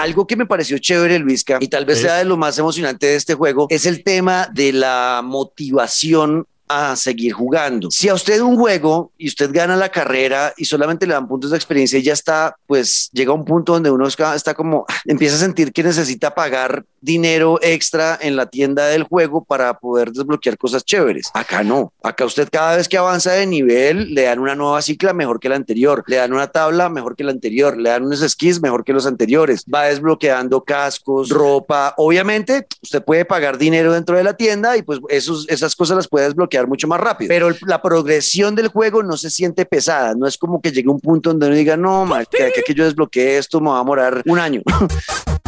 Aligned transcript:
algo 0.00 0.26
que 0.26 0.36
me 0.36 0.46
pareció 0.46 0.78
chévere, 0.78 1.18
Luisca, 1.18 1.58
y 1.60 1.68
tal 1.68 1.84
vez 1.84 2.00
sea 2.00 2.16
de 2.16 2.24
lo 2.24 2.36
más 2.36 2.58
emocionante 2.58 3.06
de 3.06 3.16
este 3.16 3.34
juego, 3.34 3.66
es 3.70 3.86
el 3.86 4.02
tema 4.02 4.48
de 4.52 4.72
la 4.72 5.20
motivación 5.22 6.46
a 6.70 6.94
seguir 6.94 7.32
jugando. 7.32 7.90
Si 7.90 8.08
a 8.08 8.14
usted 8.14 8.40
un 8.40 8.56
juego 8.56 9.10
y 9.18 9.26
usted 9.26 9.50
gana 9.52 9.74
la 9.74 9.88
carrera 9.88 10.54
y 10.56 10.64
solamente 10.64 11.04
le 11.04 11.14
dan 11.14 11.26
puntos 11.26 11.50
de 11.50 11.56
experiencia 11.56 11.98
y 11.98 12.02
ya 12.02 12.12
está, 12.12 12.54
pues 12.66 13.10
llega 13.12 13.32
a 13.32 13.34
un 13.34 13.44
punto 13.44 13.72
donde 13.72 13.90
uno 13.90 14.06
está 14.06 14.54
como, 14.54 14.86
empieza 15.04 15.34
a 15.34 15.40
sentir 15.40 15.72
que 15.72 15.82
necesita 15.82 16.32
pagar 16.32 16.84
dinero 17.00 17.58
extra 17.62 18.18
en 18.20 18.36
la 18.36 18.46
tienda 18.46 18.86
del 18.86 19.04
juego 19.04 19.44
para 19.44 19.78
poder 19.78 20.12
desbloquear 20.12 20.58
cosas 20.58 20.84
chéveres. 20.84 21.30
Acá 21.34 21.62
no. 21.62 21.92
Acá 22.02 22.24
usted 22.24 22.48
cada 22.50 22.76
vez 22.76 22.88
que 22.88 22.98
avanza 22.98 23.32
de 23.32 23.46
nivel 23.46 24.14
le 24.14 24.22
dan 24.22 24.38
una 24.38 24.54
nueva 24.54 24.82
cicla 24.82 25.12
mejor 25.12 25.40
que 25.40 25.48
la 25.48 25.56
anterior, 25.56 26.04
le 26.06 26.16
dan 26.16 26.32
una 26.32 26.48
tabla 26.48 26.88
mejor 26.88 27.16
que 27.16 27.24
la 27.24 27.32
anterior, 27.32 27.76
le 27.76 27.90
dan 27.90 28.04
unos 28.04 28.20
skis 28.20 28.60
mejor 28.60 28.84
que 28.84 28.92
los 28.92 29.06
anteriores. 29.06 29.64
Va 29.72 29.84
desbloqueando 29.84 30.64
cascos, 30.64 31.30
ropa. 31.30 31.94
Obviamente, 31.96 32.66
usted 32.82 33.02
puede 33.02 33.24
pagar 33.24 33.58
dinero 33.58 33.92
dentro 33.92 34.16
de 34.16 34.24
la 34.24 34.34
tienda 34.34 34.76
y 34.76 34.82
pues 34.82 35.00
esos, 35.08 35.48
esas 35.48 35.74
cosas 35.76 35.96
las 35.96 36.08
puede 36.08 36.26
desbloquear 36.26 36.66
mucho 36.66 36.88
más 36.88 37.00
rápido. 37.00 37.28
Pero 37.28 37.50
la 37.66 37.82
progresión 37.82 38.54
del 38.54 38.68
juego 38.68 39.02
no 39.02 39.16
se 39.16 39.30
siente 39.30 39.64
pesada. 39.64 40.14
No 40.14 40.26
es 40.26 40.36
como 40.36 40.60
que 40.60 40.72
llegue 40.72 40.88
un 40.88 41.00
punto 41.00 41.30
donde 41.30 41.46
uno 41.46 41.56
diga, 41.56 41.76
no, 41.76 42.08
que, 42.30 42.62
que 42.64 42.74
yo 42.74 42.84
desbloqueé 42.84 43.38
esto 43.38 43.60
me 43.60 43.70
va 43.70 43.78
a 43.78 43.84
morar 43.84 44.22
un 44.26 44.38
año. 44.38 44.62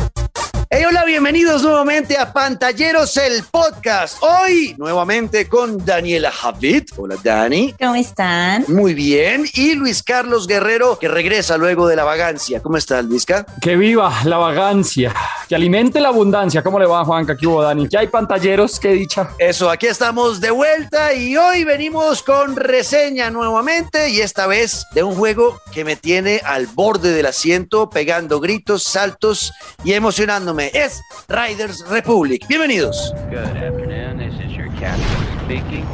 Hey, 0.74 0.84
hola, 0.88 1.04
bienvenidos 1.04 1.62
nuevamente 1.62 2.16
a 2.16 2.32
Pantalleros, 2.32 3.14
el 3.18 3.44
podcast. 3.44 4.16
Hoy 4.22 4.74
nuevamente 4.78 5.46
con 5.46 5.84
Daniela 5.84 6.30
Javid. 6.30 6.84
Hola, 6.96 7.16
Dani. 7.22 7.74
¿Cómo 7.78 7.94
están? 7.94 8.64
Muy 8.68 8.94
bien. 8.94 9.44
Y 9.52 9.74
Luis 9.74 10.02
Carlos 10.02 10.46
Guerrero, 10.46 10.98
que 10.98 11.08
regresa 11.08 11.58
luego 11.58 11.86
de 11.86 11.96
la 11.96 12.04
vagancia. 12.04 12.62
¿Cómo 12.62 12.78
estás, 12.78 13.04
Luisca? 13.04 13.44
Que 13.60 13.76
viva 13.76 14.20
la 14.24 14.38
vagancia, 14.38 15.14
que 15.46 15.54
alimente 15.54 16.00
la 16.00 16.08
abundancia. 16.08 16.62
¿Cómo 16.62 16.78
le 16.78 16.86
va, 16.86 17.04
Juanca? 17.04 17.36
¿Qué 17.36 17.46
hubo, 17.46 17.60
Dani? 17.60 17.86
¿Qué 17.86 17.98
hay 17.98 18.06
pantalleros? 18.06 18.80
¿Qué 18.80 18.94
dicha? 18.94 19.28
Eso, 19.38 19.68
aquí 19.68 19.88
estamos 19.88 20.40
de 20.40 20.52
vuelta 20.52 21.12
y 21.12 21.36
hoy 21.36 21.64
venimos 21.64 22.22
con 22.22 22.56
reseña 22.56 23.30
nuevamente 23.30 24.08
y 24.08 24.22
esta 24.22 24.46
vez 24.46 24.86
de 24.94 25.02
un 25.02 25.16
juego 25.16 25.60
que 25.70 25.84
me 25.84 25.96
tiene 25.96 26.40
al 26.42 26.66
borde 26.66 27.12
del 27.12 27.26
asiento, 27.26 27.90
pegando 27.90 28.40
gritos, 28.40 28.84
saltos 28.84 29.52
y 29.84 29.92
emocionándome 29.92 30.61
es 30.68 31.02
Riders 31.28 31.84
Republic. 31.88 32.46
Bienvenidos. 32.48 33.12
Good 33.30 33.38
afternoon. 33.38 34.18
This 34.18 34.34
is 34.44 34.56
your 34.56 34.68
captain 34.78 35.44
speaking. 35.44 35.86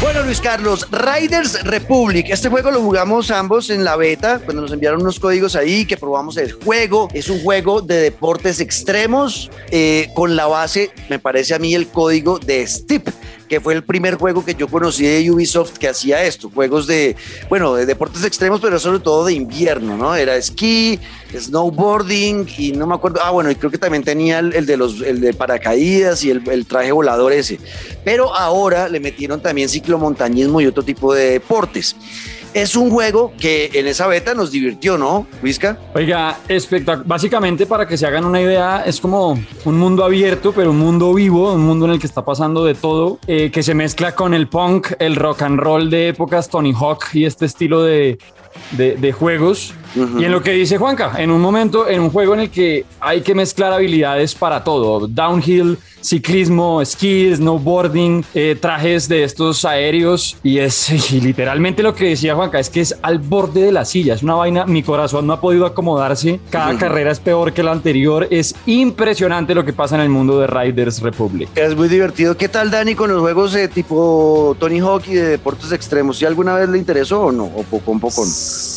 Bueno, 0.00 0.22
Luis 0.22 0.40
Carlos, 0.40 0.86
Riders 0.90 1.64
Republic. 1.64 2.26
Este 2.28 2.50
juego 2.50 2.70
lo 2.70 2.82
jugamos 2.82 3.30
ambos 3.30 3.70
en 3.70 3.84
la 3.84 3.96
beta, 3.96 4.38
cuando 4.44 4.60
nos 4.60 4.70
enviaron 4.70 5.00
unos 5.00 5.18
códigos 5.18 5.56
ahí 5.56 5.86
que 5.86 5.96
probamos 5.96 6.36
el 6.36 6.52
juego. 6.52 7.08
Es 7.14 7.30
un 7.30 7.42
juego 7.42 7.80
de 7.80 8.02
deportes 8.02 8.60
extremos 8.60 9.50
eh, 9.70 10.10
con 10.14 10.36
la 10.36 10.46
base, 10.46 10.90
me 11.08 11.18
parece 11.18 11.54
a 11.54 11.58
mí, 11.58 11.74
el 11.74 11.88
código 11.88 12.38
de 12.38 12.66
Steep 12.66 13.08
que 13.48 13.60
fue 13.60 13.74
el 13.74 13.84
primer 13.84 14.14
juego 14.16 14.44
que 14.44 14.54
yo 14.54 14.68
conocí 14.68 15.04
de 15.04 15.30
Ubisoft 15.30 15.78
que 15.78 15.88
hacía 15.88 16.24
esto, 16.24 16.50
juegos 16.50 16.86
de, 16.86 17.16
bueno, 17.48 17.74
de 17.74 17.86
deportes 17.86 18.24
extremos, 18.24 18.60
pero 18.60 18.78
sobre 18.78 19.00
todo 19.00 19.24
de 19.24 19.34
invierno, 19.34 19.96
¿no? 19.96 20.14
Era 20.14 20.36
esquí, 20.36 20.98
snowboarding 21.36 22.46
y 22.58 22.72
no 22.72 22.86
me 22.86 22.94
acuerdo, 22.94 23.20
ah, 23.22 23.30
bueno, 23.30 23.50
y 23.50 23.54
creo 23.54 23.70
que 23.70 23.78
también 23.78 24.02
tenía 24.02 24.38
el, 24.38 24.66
de 24.66 24.76
los, 24.76 25.00
el 25.00 25.20
de 25.20 25.34
paracaídas 25.34 26.24
y 26.24 26.30
el, 26.30 26.48
el, 26.48 26.66
traje 26.66 26.92
volador 26.92 27.32
ese. 27.32 27.58
Pero 28.04 28.34
ahora 28.34 28.88
le 28.88 29.00
metieron 29.00 29.40
también 29.40 29.68
ciclomontañismo 29.68 30.60
y 30.60 30.66
otro 30.66 30.82
tipo 30.82 31.14
de 31.14 31.32
deportes 31.32 31.96
es 32.54 32.76
un 32.76 32.90
juego 32.90 33.32
que 33.38 33.70
en 33.74 33.88
esa 33.88 34.06
beta 34.06 34.32
nos 34.32 34.52
divirtió, 34.52 34.96
¿no, 34.96 35.26
Luisca? 35.42 35.76
Oiga, 35.94 36.38
espectacular. 36.48 37.06
Básicamente, 37.06 37.66
para 37.66 37.86
que 37.86 37.98
se 37.98 38.06
hagan 38.06 38.24
una 38.24 38.40
idea, 38.40 38.84
es 38.86 39.00
como 39.00 39.38
un 39.64 39.78
mundo 39.78 40.04
abierto, 40.04 40.52
pero 40.52 40.70
un 40.70 40.78
mundo 40.78 41.12
vivo, 41.12 41.52
un 41.52 41.66
mundo 41.66 41.86
en 41.86 41.92
el 41.92 41.98
que 41.98 42.06
está 42.06 42.24
pasando 42.24 42.64
de 42.64 42.74
todo, 42.74 43.18
eh, 43.26 43.50
que 43.50 43.62
se 43.62 43.74
mezcla 43.74 44.14
con 44.14 44.32
el 44.34 44.48
punk, 44.48 44.92
el 45.00 45.16
rock 45.16 45.42
and 45.42 45.58
roll 45.58 45.90
de 45.90 46.08
épocas 46.08 46.48
Tony 46.48 46.72
Hawk 46.72 47.06
y 47.12 47.24
este 47.24 47.44
estilo 47.44 47.82
de, 47.82 48.18
de, 48.72 49.12
juegos. 49.12 49.74
Y 49.94 50.24
en 50.24 50.32
lo 50.32 50.42
que 50.42 50.52
dice 50.52 50.78
Juanca, 50.78 51.12
en 51.18 51.30
un 51.30 51.40
momento, 51.40 51.88
en 51.88 52.00
un 52.00 52.10
juego 52.10 52.34
en 52.34 52.40
el 52.40 52.50
que 52.50 52.84
hay 53.00 53.20
que 53.22 53.34
mezclar 53.34 53.72
habilidades 53.72 54.34
para 54.34 54.64
todo, 54.64 55.06
downhill, 55.06 55.78
ciclismo, 56.04 56.82
esquí, 56.82 57.34
snowboarding, 57.34 58.24
eh, 58.34 58.56
trajes 58.60 59.08
de 59.08 59.24
estos 59.24 59.64
aéreos 59.64 60.36
y 60.42 60.58
es 60.58 61.12
literalmente 61.12 61.82
lo 61.82 61.94
que 61.94 62.10
decía 62.10 62.34
Juanca, 62.34 62.58
es 62.58 62.68
que 62.70 62.80
es 62.80 62.96
al 63.02 63.18
borde 63.18 63.62
de 63.62 63.72
la 63.72 63.84
silla, 63.84 64.14
es 64.14 64.22
una 64.22 64.34
vaina, 64.34 64.66
mi 64.66 64.82
corazón 64.82 65.26
no 65.26 65.32
ha 65.32 65.40
podido 65.40 65.64
acomodarse, 65.64 66.40
cada 66.50 66.76
carrera 66.76 67.10
es 67.10 67.20
peor 67.20 67.52
que 67.52 67.62
la 67.62 67.72
anterior, 67.72 68.26
es 68.30 68.54
impresionante 68.66 69.54
lo 69.54 69.64
que 69.64 69.72
pasa 69.72 69.94
en 69.94 70.02
el 70.02 70.10
mundo 70.10 70.38
de 70.40 70.46
Riders 70.46 71.00
Republic. 71.00 71.48
Es 71.54 71.74
muy 71.74 71.88
divertido. 71.88 72.36
¿Qué 72.36 72.48
tal 72.48 72.70
Dani 72.70 72.94
con 72.94 73.10
los 73.10 73.20
juegos 73.20 73.52
de 73.52 73.68
tipo 73.68 74.56
Tony 74.58 74.80
Hawk 74.80 75.04
y 75.08 75.14
de 75.14 75.28
deportes 75.28 75.72
extremos? 75.72 76.18
¿Si 76.18 76.24
alguna 76.24 76.54
vez 76.54 76.68
le 76.68 76.78
interesó 76.78 77.22
o 77.22 77.32
no? 77.32 77.44
¿O 77.44 77.62
poco, 77.62 77.92
un 77.92 78.00
poco 78.00 78.24
no? 78.24 78.30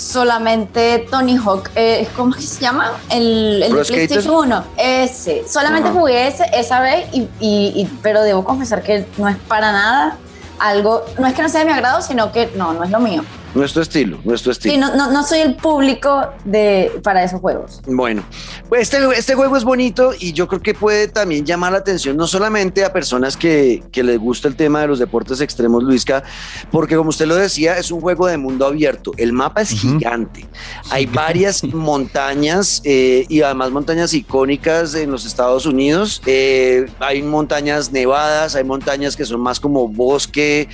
Solamente 0.07 1.06
Tony 1.12 1.38
Hawk, 1.38 1.69
eh, 1.75 2.07
¿cómo 2.16 2.31
es 2.31 2.38
que 2.38 2.47
se 2.47 2.62
llama? 2.62 2.94
El, 3.09 3.62
el 3.62 3.72
PlayStation 3.72 4.35
1. 4.35 4.63
Ese. 4.78 5.44
Solamente 5.47 5.90
jugué 5.90 6.28
ese 6.28 6.45
esa 6.53 6.79
vez, 6.79 7.09
y, 7.12 7.88
pero 8.01 8.23
debo 8.23 8.44
confesar 8.44 8.84
que 8.84 9.06
no 9.17 9.28
es 9.28 9.35
para 9.47 9.72
nada 9.72 10.17
algo, 10.59 11.03
no 11.19 11.28
es 11.28 11.34
que 11.34 11.41
no 11.41 11.50
sea 11.50 11.59
de 11.59 11.66
mi 11.66 11.73
agrado, 11.73 12.01
sino 12.01 12.31
que 12.31 12.50
no, 12.56 12.73
no 12.73 12.84
es 12.84 12.90
lo 12.90 13.00
mío. 13.00 13.23
Nuestro 13.57 13.81
estilo, 13.81 14.19
nuestro 14.23 14.51
estilo. 14.51 14.73
Sí, 14.73 14.79
no, 14.79 14.95
no, 14.95 15.12
no, 15.12 15.23
soy 15.23 15.40
el 15.40 15.56
público 15.56 16.29
de, 16.45 16.91
para 17.01 17.23
esos 17.23 17.41
juegos. 17.41 17.81
Bueno, 17.88 18.23
pues 18.69 18.81
este, 18.84 18.97
este 19.18 19.34
juego 19.34 19.57
es 19.57 19.63
bonito 19.63 20.12
y 20.18 20.31
yo 20.34 20.47
creo 20.47 20.62
que 20.62 20.75
puede 20.75 21.07
también 21.07 21.44
llamar 21.44 21.72
la 21.72 21.79
atención 21.79 22.16
no 22.16 22.28
solamente 22.28 22.85
a 22.85 22.94
personas 22.94 23.35
que, 23.35 23.84
que 23.91 24.03
les 24.03 24.19
gusta 24.19 24.47
el 24.47 24.56
tema 24.56 24.81
de 24.81 24.88
los 24.88 25.00
deportes 25.00 25.41
extremos, 25.41 25.84
Luisca, 25.84 26.23
porque 26.72 26.96
como 26.96 27.09
usted 27.09 27.25
lo 27.25 27.35
decía, 27.35 27.78
es 27.78 27.90
un 27.90 28.00
juego 28.00 28.28
de 28.28 28.38
mundo 28.38 28.67
abierto. 28.67 29.12
El 29.17 29.34
mapa 29.34 29.62
es 29.62 29.69
gigante. 29.69 30.46
Hay 30.91 31.07
varias 31.07 31.63
montañas 31.73 32.81
eh, 32.84 33.25
y 33.28 33.41
además 33.41 33.72
montañas 33.72 34.13
icónicas 34.13 34.94
en 34.94 35.09
los 35.09 35.25
Estados 35.25 35.66
Unidos. 35.66 36.22
Eh, 36.25 36.85
hay 37.00 37.23
montañas 37.23 37.91
nevadas, 37.91 38.56
hay 38.56 38.63
montañas 38.63 39.16
que 39.16 39.25
son 39.25 39.41
más 39.41 39.59
como 39.59 39.88
bosque 39.88 40.69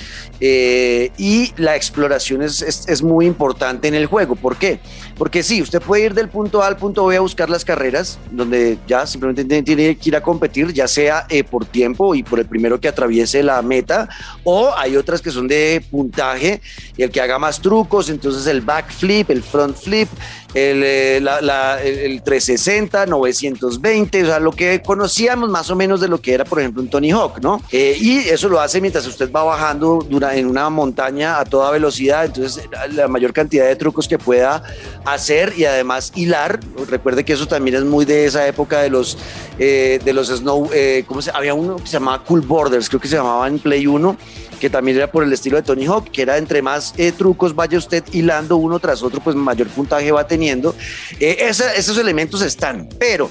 eh, 0.45 1.09
y 1.17 1.53
la 1.55 1.77
exploración 1.77 2.41
es 2.41 2.61
es, 2.61 3.01
muy 3.01 3.25
importante 3.25 3.87
en 3.87 3.95
el 3.95 4.07
juego. 4.07 4.35
¿Por 4.35 4.57
qué? 4.57 4.81
Porque 5.17 5.43
sí, 5.43 5.61
usted 5.61 5.81
puede 5.81 6.05
ir 6.05 6.13
del 6.13 6.29
punto 6.29 6.61
A 6.61 6.67
al 6.67 6.77
punto 6.77 7.05
B 7.05 7.15
a 7.15 7.21
buscar 7.21 7.49
las 7.49 7.63
carreras, 7.63 8.17
donde 8.31 8.77
ya 8.87 9.05
simplemente 9.05 9.61
tiene 9.61 9.95
que 9.95 10.09
ir 10.09 10.15
a 10.15 10.21
competir, 10.21 10.73
ya 10.73 10.87
sea 10.87 11.25
eh, 11.29 11.43
por 11.43 11.65
tiempo 11.65 12.15
y 12.15 12.23
por 12.23 12.39
el 12.39 12.45
primero 12.45 12.79
que 12.79 12.87
atraviese 12.87 13.43
la 13.43 13.61
meta, 13.61 14.09
o 14.43 14.73
hay 14.75 14.95
otras 14.95 15.21
que 15.21 15.31
son 15.31 15.47
de 15.47 15.83
puntaje 15.91 16.61
y 16.97 17.03
el 17.03 17.11
que 17.11 17.21
haga 17.21 17.37
más 17.37 17.61
trucos, 17.61 18.09
entonces 18.09 18.47
el 18.47 18.61
backflip, 18.61 19.29
el 19.29 19.43
front 19.43 19.77
flip, 19.77 20.09
el, 20.53 20.83
eh, 20.83 21.17
el 21.17 22.21
360, 22.21 23.05
920, 23.05 24.23
o 24.23 24.25
sea, 24.25 24.39
lo 24.39 24.51
que 24.51 24.81
conocíamos 24.81 25.49
más 25.49 25.69
o 25.69 25.75
menos 25.75 25.99
de 25.99 26.07
lo 26.07 26.21
que 26.21 26.33
era, 26.33 26.45
por 26.45 26.59
ejemplo, 26.59 26.81
un 26.81 26.89
Tony 26.89 27.11
Hawk, 27.11 27.39
¿no? 27.41 27.61
Eh, 27.71 27.97
y 27.99 28.19
eso 28.19 28.49
lo 28.49 28.59
hace 28.59 28.79
mientras 28.79 29.05
usted 29.07 29.31
va 29.31 29.43
bajando 29.43 30.05
en 30.31 30.47
una 30.47 30.69
montaña 30.69 31.39
a 31.39 31.45
toda 31.45 31.71
velocidad, 31.71 32.25
entonces 32.25 32.67
la 32.91 33.07
mayor 33.07 33.33
cantidad 33.33 33.65
de 33.65 33.75
trucos 33.75 34.07
que 34.07 34.17
pueda 34.17 34.63
hacer 35.05 35.53
y 35.57 35.65
además 35.65 36.11
hilar. 36.15 36.59
Recuerde 36.89 37.23
que 37.23 37.33
eso 37.33 37.47
también 37.47 37.77
es 37.77 37.83
muy 37.83 38.05
de 38.05 38.25
esa 38.25 38.47
época 38.47 38.81
de 38.81 38.89
los, 38.89 39.17
eh, 39.59 39.99
de 40.03 40.13
los 40.13 40.27
Snow, 40.29 40.69
¿cómo 41.07 41.21
se 41.21 41.31
Había 41.31 41.53
uno 41.53 41.77
que 41.77 41.87
se 41.87 41.93
llamaba 41.93 42.23
Cool 42.23 42.41
Borders, 42.41 42.89
creo 42.89 43.01
que 43.01 43.07
se 43.07 43.15
llamaba 43.15 43.47
en 43.47 43.59
Play 43.59 43.87
1 43.87 44.17
que 44.63 44.69
también 44.69 44.95
era 44.95 45.11
por 45.11 45.25
el 45.25 45.33
estilo 45.33 45.57
de 45.57 45.63
Tony 45.63 45.85
Hawk, 45.87 46.09
que 46.09 46.21
era 46.21 46.37
entre 46.37 46.61
más 46.61 46.93
eh, 46.95 47.11
trucos 47.11 47.53
vaya 47.53 47.77
usted 47.77 48.01
hilando 48.13 48.55
uno 48.55 48.79
tras 48.79 49.03
otro, 49.03 49.19
pues 49.19 49.35
mayor 49.35 49.67
puntaje 49.67 50.09
va 50.13 50.25
teniendo. 50.25 50.73
Eh, 51.19 51.49
esos 51.49 51.97
elementos 51.97 52.41
están, 52.41 52.87
pero 52.97 53.29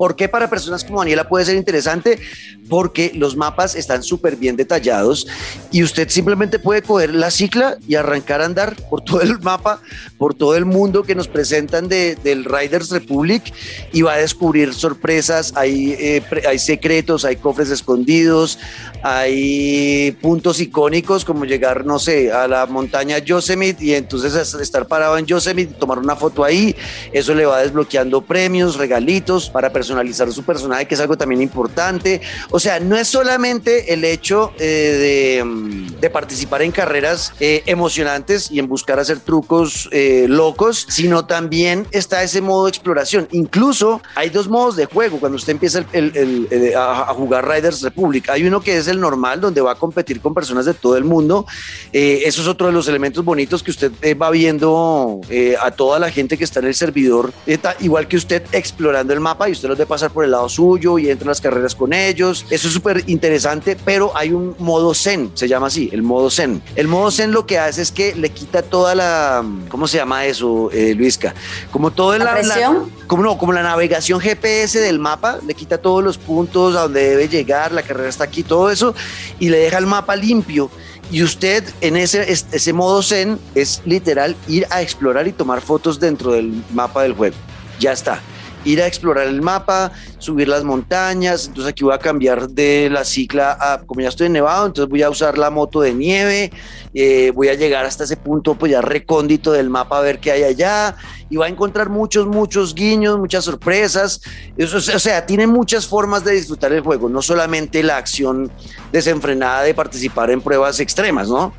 ¿Por 0.00 0.16
qué 0.16 0.30
para 0.30 0.48
personas 0.48 0.82
como 0.82 1.00
Daniela 1.00 1.28
puede 1.28 1.44
ser 1.44 1.56
interesante? 1.56 2.18
Porque 2.70 3.12
los 3.14 3.36
mapas 3.36 3.74
están 3.74 4.02
súper 4.02 4.36
bien 4.36 4.56
detallados 4.56 5.26
y 5.70 5.82
usted 5.82 6.08
simplemente 6.08 6.58
puede 6.58 6.80
coger 6.80 7.14
la 7.14 7.30
cicla 7.30 7.76
y 7.86 7.96
arrancar 7.96 8.40
a 8.40 8.46
andar 8.46 8.76
por 8.88 9.02
todo 9.04 9.20
el 9.20 9.38
mapa, 9.40 9.82
por 10.16 10.32
todo 10.32 10.56
el 10.56 10.64
mundo 10.64 11.02
que 11.02 11.14
nos 11.14 11.28
presentan 11.28 11.86
de, 11.86 12.16
del 12.24 12.46
Riders 12.46 12.88
Republic 12.88 13.52
y 13.92 14.00
va 14.00 14.14
a 14.14 14.16
descubrir 14.16 14.72
sorpresas, 14.72 15.52
hay, 15.54 15.94
eh, 15.98 16.22
hay 16.48 16.58
secretos, 16.58 17.26
hay 17.26 17.36
cofres 17.36 17.68
escondidos, 17.68 18.58
hay 19.02 20.16
puntos 20.22 20.60
icónicos 20.60 21.26
como 21.26 21.44
llegar, 21.44 21.84
no 21.84 21.98
sé, 21.98 22.32
a 22.32 22.48
la 22.48 22.64
montaña 22.64 23.18
Yosemite 23.18 23.84
y 23.84 23.92
entonces 23.92 24.54
estar 24.54 24.86
parado 24.86 25.18
en 25.18 25.26
Yosemite, 25.26 25.74
tomar 25.74 25.98
una 25.98 26.16
foto 26.16 26.42
ahí, 26.42 26.74
eso 27.12 27.34
le 27.34 27.44
va 27.44 27.60
desbloqueando 27.60 28.22
premios, 28.22 28.76
regalitos 28.76 29.50
para 29.50 29.70
personas 29.70 29.89
personalizar 29.90 30.32
su 30.32 30.44
personaje, 30.44 30.86
que 30.86 30.94
es 30.94 31.00
algo 31.00 31.16
también 31.16 31.42
importante. 31.42 32.20
O 32.50 32.60
sea, 32.60 32.78
no 32.78 32.96
es 32.96 33.08
solamente 33.08 33.92
el 33.92 34.04
hecho 34.04 34.52
eh, 34.58 35.42
de, 35.42 35.96
de, 36.00 36.10
participar 36.10 36.62
en 36.62 36.70
carreras 36.70 37.32
eh, 37.40 37.62
emocionantes 37.66 38.50
y 38.52 38.60
en 38.60 38.68
buscar 38.68 39.00
hacer 39.00 39.18
trucos 39.18 39.88
eh, 39.90 40.26
locos, 40.28 40.86
sino 40.88 41.26
también 41.26 41.88
está 41.90 42.22
ese 42.22 42.40
modo 42.40 42.66
de 42.66 42.70
exploración. 42.70 43.26
Incluso 43.32 44.00
hay 44.14 44.30
dos 44.30 44.48
modos 44.48 44.76
de 44.76 44.86
juego 44.86 45.18
cuando 45.18 45.36
usted 45.36 45.52
empieza 45.52 45.84
el, 45.92 46.74
a, 46.76 47.12
jugar 47.14 47.48
Riders 47.48 47.82
Republic. 47.82 48.28
Hay 48.28 48.44
uno 48.44 48.60
que 48.60 48.76
es 48.76 48.86
el 48.86 49.00
normal, 49.00 49.40
donde 49.40 49.60
va 49.60 49.72
a 49.72 49.74
competir 49.74 50.20
con 50.20 50.34
personas 50.34 50.66
de 50.66 50.74
todo 50.74 50.96
el 50.96 51.04
mundo. 51.04 51.46
eso 51.92 52.42
es 52.42 52.46
otro 52.46 52.68
de 52.68 52.72
los 52.72 52.86
elementos 52.86 53.24
bonitos 53.24 53.62
que 53.64 53.72
usted 53.72 53.92
va 54.16 54.30
viendo 54.30 55.20
a 55.60 55.70
toda 55.72 55.98
la 55.98 56.10
gente 56.10 56.38
que 56.38 56.44
está 56.44 56.60
en 56.60 56.66
el 56.66 56.74
servidor, 56.74 57.32
igual 57.80 58.06
que 58.06 58.16
usted 58.16 58.42
explorando 58.52 59.12
el 59.12 59.20
mapa 59.20 59.48
y 59.48 59.52
usted 59.52 59.68
los 59.68 59.79
ve 59.80 59.86
pasar 59.86 60.10
por 60.10 60.24
el 60.24 60.30
lado 60.30 60.48
suyo 60.48 60.98
y 60.98 61.10
entra 61.10 61.24
en 61.24 61.28
las 61.28 61.40
carreras 61.40 61.74
con 61.74 61.92
ellos. 61.92 62.44
Eso 62.50 62.68
es 62.68 62.74
súper 62.74 63.04
interesante, 63.06 63.76
pero 63.84 64.16
hay 64.16 64.32
un 64.32 64.54
modo 64.58 64.94
zen, 64.94 65.30
se 65.34 65.48
llama 65.48 65.68
así, 65.68 65.88
el 65.92 66.02
modo 66.02 66.30
zen. 66.30 66.62
El 66.76 66.86
modo 66.86 67.10
zen 67.10 67.32
lo 67.32 67.46
que 67.46 67.58
hace 67.58 67.82
es 67.82 67.90
que 67.90 68.14
le 68.14 68.30
quita 68.30 68.62
toda 68.62 68.94
la, 68.94 69.44
¿cómo 69.68 69.88
se 69.88 69.96
llama 69.96 70.26
eso, 70.26 70.70
eh, 70.72 70.94
Luisca? 70.94 71.34
Como 71.70 71.90
todo 71.90 72.16
la, 72.18 72.32
presión? 72.32 72.90
como 73.06 73.22
no, 73.22 73.38
como 73.38 73.52
la 73.52 73.62
navegación 73.62 74.20
GPS 74.20 74.78
del 74.80 74.98
mapa, 74.98 75.38
le 75.46 75.54
quita 75.54 75.78
todos 75.78 76.04
los 76.04 76.18
puntos 76.18 76.76
a 76.76 76.82
donde 76.82 77.08
debe 77.08 77.28
llegar, 77.28 77.72
la 77.72 77.82
carrera 77.82 78.08
está 78.08 78.24
aquí, 78.24 78.42
todo 78.42 78.70
eso, 78.70 78.94
y 79.38 79.48
le 79.48 79.58
deja 79.58 79.78
el 79.78 79.86
mapa 79.86 80.14
limpio. 80.14 80.70
Y 81.10 81.24
usted 81.24 81.64
en 81.80 81.96
ese, 81.96 82.30
ese 82.30 82.72
modo 82.72 83.02
zen 83.02 83.38
es 83.54 83.82
literal 83.84 84.36
ir 84.46 84.66
a 84.70 84.82
explorar 84.82 85.26
y 85.26 85.32
tomar 85.32 85.60
fotos 85.60 85.98
dentro 85.98 86.32
del 86.32 86.62
mapa 86.72 87.02
del 87.02 87.14
juego. 87.14 87.34
Ya 87.80 87.92
está 87.92 88.20
ir 88.64 88.82
a 88.82 88.86
explorar 88.86 89.26
el 89.26 89.42
mapa, 89.42 89.92
subir 90.18 90.48
las 90.48 90.64
montañas, 90.64 91.46
entonces 91.46 91.70
aquí 91.72 91.84
voy 91.84 91.94
a 91.94 91.98
cambiar 91.98 92.48
de 92.48 92.88
la 92.90 93.04
cicla 93.04 93.56
a, 93.58 93.82
como 93.82 94.00
ya 94.00 94.08
estoy 94.08 94.26
en 94.26 94.34
Nevado, 94.34 94.66
entonces 94.66 94.90
voy 94.90 95.02
a 95.02 95.10
usar 95.10 95.38
la 95.38 95.50
moto 95.50 95.80
de 95.80 95.94
nieve, 95.94 96.50
eh, 96.94 97.32
voy 97.34 97.48
a 97.48 97.54
llegar 97.54 97.84
hasta 97.84 98.04
ese 98.04 98.16
punto 98.16 98.54
pues 98.54 98.72
ya 98.72 98.80
recóndito 98.80 99.52
del 99.52 99.70
mapa 99.70 99.98
a 99.98 100.02
ver 100.02 100.18
qué 100.18 100.32
hay 100.32 100.42
allá 100.42 100.96
y 101.28 101.36
va 101.36 101.46
a 101.46 101.48
encontrar 101.48 101.88
muchos, 101.88 102.26
muchos 102.26 102.74
guiños, 102.74 103.18
muchas 103.18 103.44
sorpresas, 103.44 104.20
Eso, 104.56 104.78
o 104.78 104.98
sea, 104.98 105.24
tiene 105.24 105.46
muchas 105.46 105.86
formas 105.86 106.24
de 106.24 106.32
disfrutar 106.32 106.72
el 106.72 106.80
juego, 106.80 107.08
no 107.08 107.22
solamente 107.22 107.82
la 107.82 107.96
acción 107.96 108.50
desenfrenada 108.92 109.62
de 109.62 109.74
participar 109.74 110.30
en 110.30 110.40
pruebas 110.40 110.80
extremas, 110.80 111.28
¿no? 111.28 111.54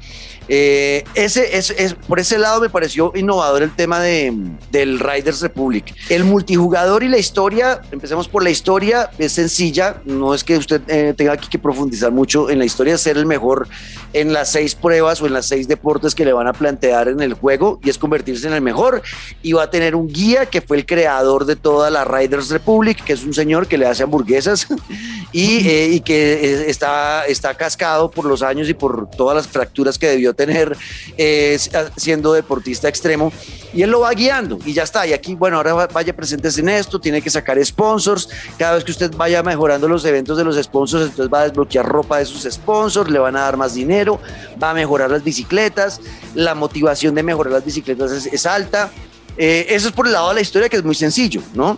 Eh, 0.53 1.05
ese, 1.15 1.57
es, 1.57 1.93
por 2.09 2.19
ese 2.19 2.37
lado 2.37 2.59
me 2.59 2.69
pareció 2.69 3.13
innovador 3.15 3.63
el 3.63 3.73
tema 3.73 4.01
de, 4.01 4.33
del 4.69 4.99
Riders 4.99 5.39
Republic. 5.39 5.95
El 6.09 6.25
multijugador 6.25 7.03
y 7.03 7.07
la 7.07 7.17
historia, 7.17 7.79
empecemos 7.89 8.27
por 8.27 8.43
la 8.43 8.49
historia, 8.49 9.09
es 9.17 9.31
sencilla, 9.31 10.01
no 10.03 10.33
es 10.33 10.43
que 10.43 10.57
usted 10.57 10.81
eh, 10.89 11.13
tenga 11.15 11.31
aquí 11.31 11.47
que 11.47 11.57
profundizar 11.57 12.11
mucho 12.11 12.49
en 12.49 12.59
la 12.59 12.65
historia, 12.65 12.97
ser 12.97 13.15
el 13.15 13.25
mejor 13.25 13.69
en 14.11 14.33
las 14.33 14.51
seis 14.51 14.75
pruebas 14.75 15.21
o 15.21 15.25
en 15.25 15.31
las 15.31 15.45
seis 15.45 15.69
deportes 15.69 16.13
que 16.13 16.25
le 16.25 16.33
van 16.33 16.47
a 16.47 16.51
plantear 16.51 17.07
en 17.07 17.21
el 17.21 17.33
juego 17.33 17.79
y 17.81 17.89
es 17.89 17.97
convertirse 17.97 18.45
en 18.45 18.53
el 18.53 18.61
mejor 18.61 19.01
y 19.41 19.53
va 19.53 19.63
a 19.63 19.69
tener 19.69 19.95
un 19.95 20.09
guía 20.09 20.47
que 20.47 20.59
fue 20.59 20.75
el 20.75 20.85
creador 20.85 21.45
de 21.45 21.55
toda 21.55 21.89
la 21.89 22.03
Riders 22.03 22.49
Republic, 22.49 23.01
que 23.05 23.13
es 23.13 23.23
un 23.23 23.33
señor 23.33 23.67
que 23.67 23.77
le 23.77 23.85
hace 23.85 24.03
hamburguesas 24.03 24.67
y, 25.31 25.65
eh, 25.65 25.87
y 25.93 26.01
que 26.01 26.69
está, 26.69 27.25
está 27.25 27.53
cascado 27.53 28.11
por 28.11 28.25
los 28.25 28.43
años 28.43 28.67
y 28.67 28.73
por 28.73 29.09
todas 29.11 29.33
las 29.37 29.47
fracturas 29.47 29.97
que 29.97 30.07
debió 30.07 30.33
tener 30.33 30.40
tener 30.45 30.77
eh, 31.17 31.59
siendo 31.95 32.33
deportista 32.33 32.87
extremo 32.87 33.31
y 33.73 33.83
él 33.83 33.91
lo 33.91 34.01
va 34.01 34.11
guiando 34.11 34.57
y 34.65 34.73
ya 34.73 34.83
está. 34.83 35.05
Y 35.05 35.13
aquí, 35.13 35.35
bueno, 35.35 35.57
ahora 35.57 35.87
vaya 35.87 36.15
presentes 36.15 36.57
en 36.57 36.69
esto, 36.69 36.99
tiene 36.99 37.21
que 37.21 37.29
sacar 37.29 37.63
sponsors. 37.63 38.29
Cada 38.57 38.75
vez 38.75 38.83
que 38.83 38.91
usted 38.91 39.11
vaya 39.15 39.43
mejorando 39.43 39.87
los 39.87 40.03
eventos 40.05 40.37
de 40.37 40.43
los 40.43 40.61
sponsors, 40.61 41.05
entonces 41.05 41.31
va 41.31 41.41
a 41.41 41.43
desbloquear 41.43 41.85
ropa 41.85 42.17
de 42.17 42.25
sus 42.25 42.43
sponsors, 42.51 43.09
le 43.09 43.19
van 43.19 43.35
a 43.35 43.41
dar 43.41 43.57
más 43.57 43.73
dinero, 43.73 44.19
va 44.61 44.71
a 44.71 44.73
mejorar 44.73 45.11
las 45.11 45.23
bicicletas, 45.23 46.01
la 46.33 46.55
motivación 46.55 47.15
de 47.15 47.23
mejorar 47.23 47.53
las 47.53 47.65
bicicletas 47.65 48.11
es, 48.11 48.45
alta. 48.45 48.91
Eh, 49.37 49.67
eso 49.69 49.87
es 49.87 49.93
por 49.93 50.07
el 50.07 50.13
lado 50.13 50.29
de 50.29 50.35
la 50.35 50.41
historia 50.41 50.67
que 50.67 50.77
es 50.77 50.83
muy 50.83 50.95
sencillo, 50.95 51.41
¿no? 51.53 51.77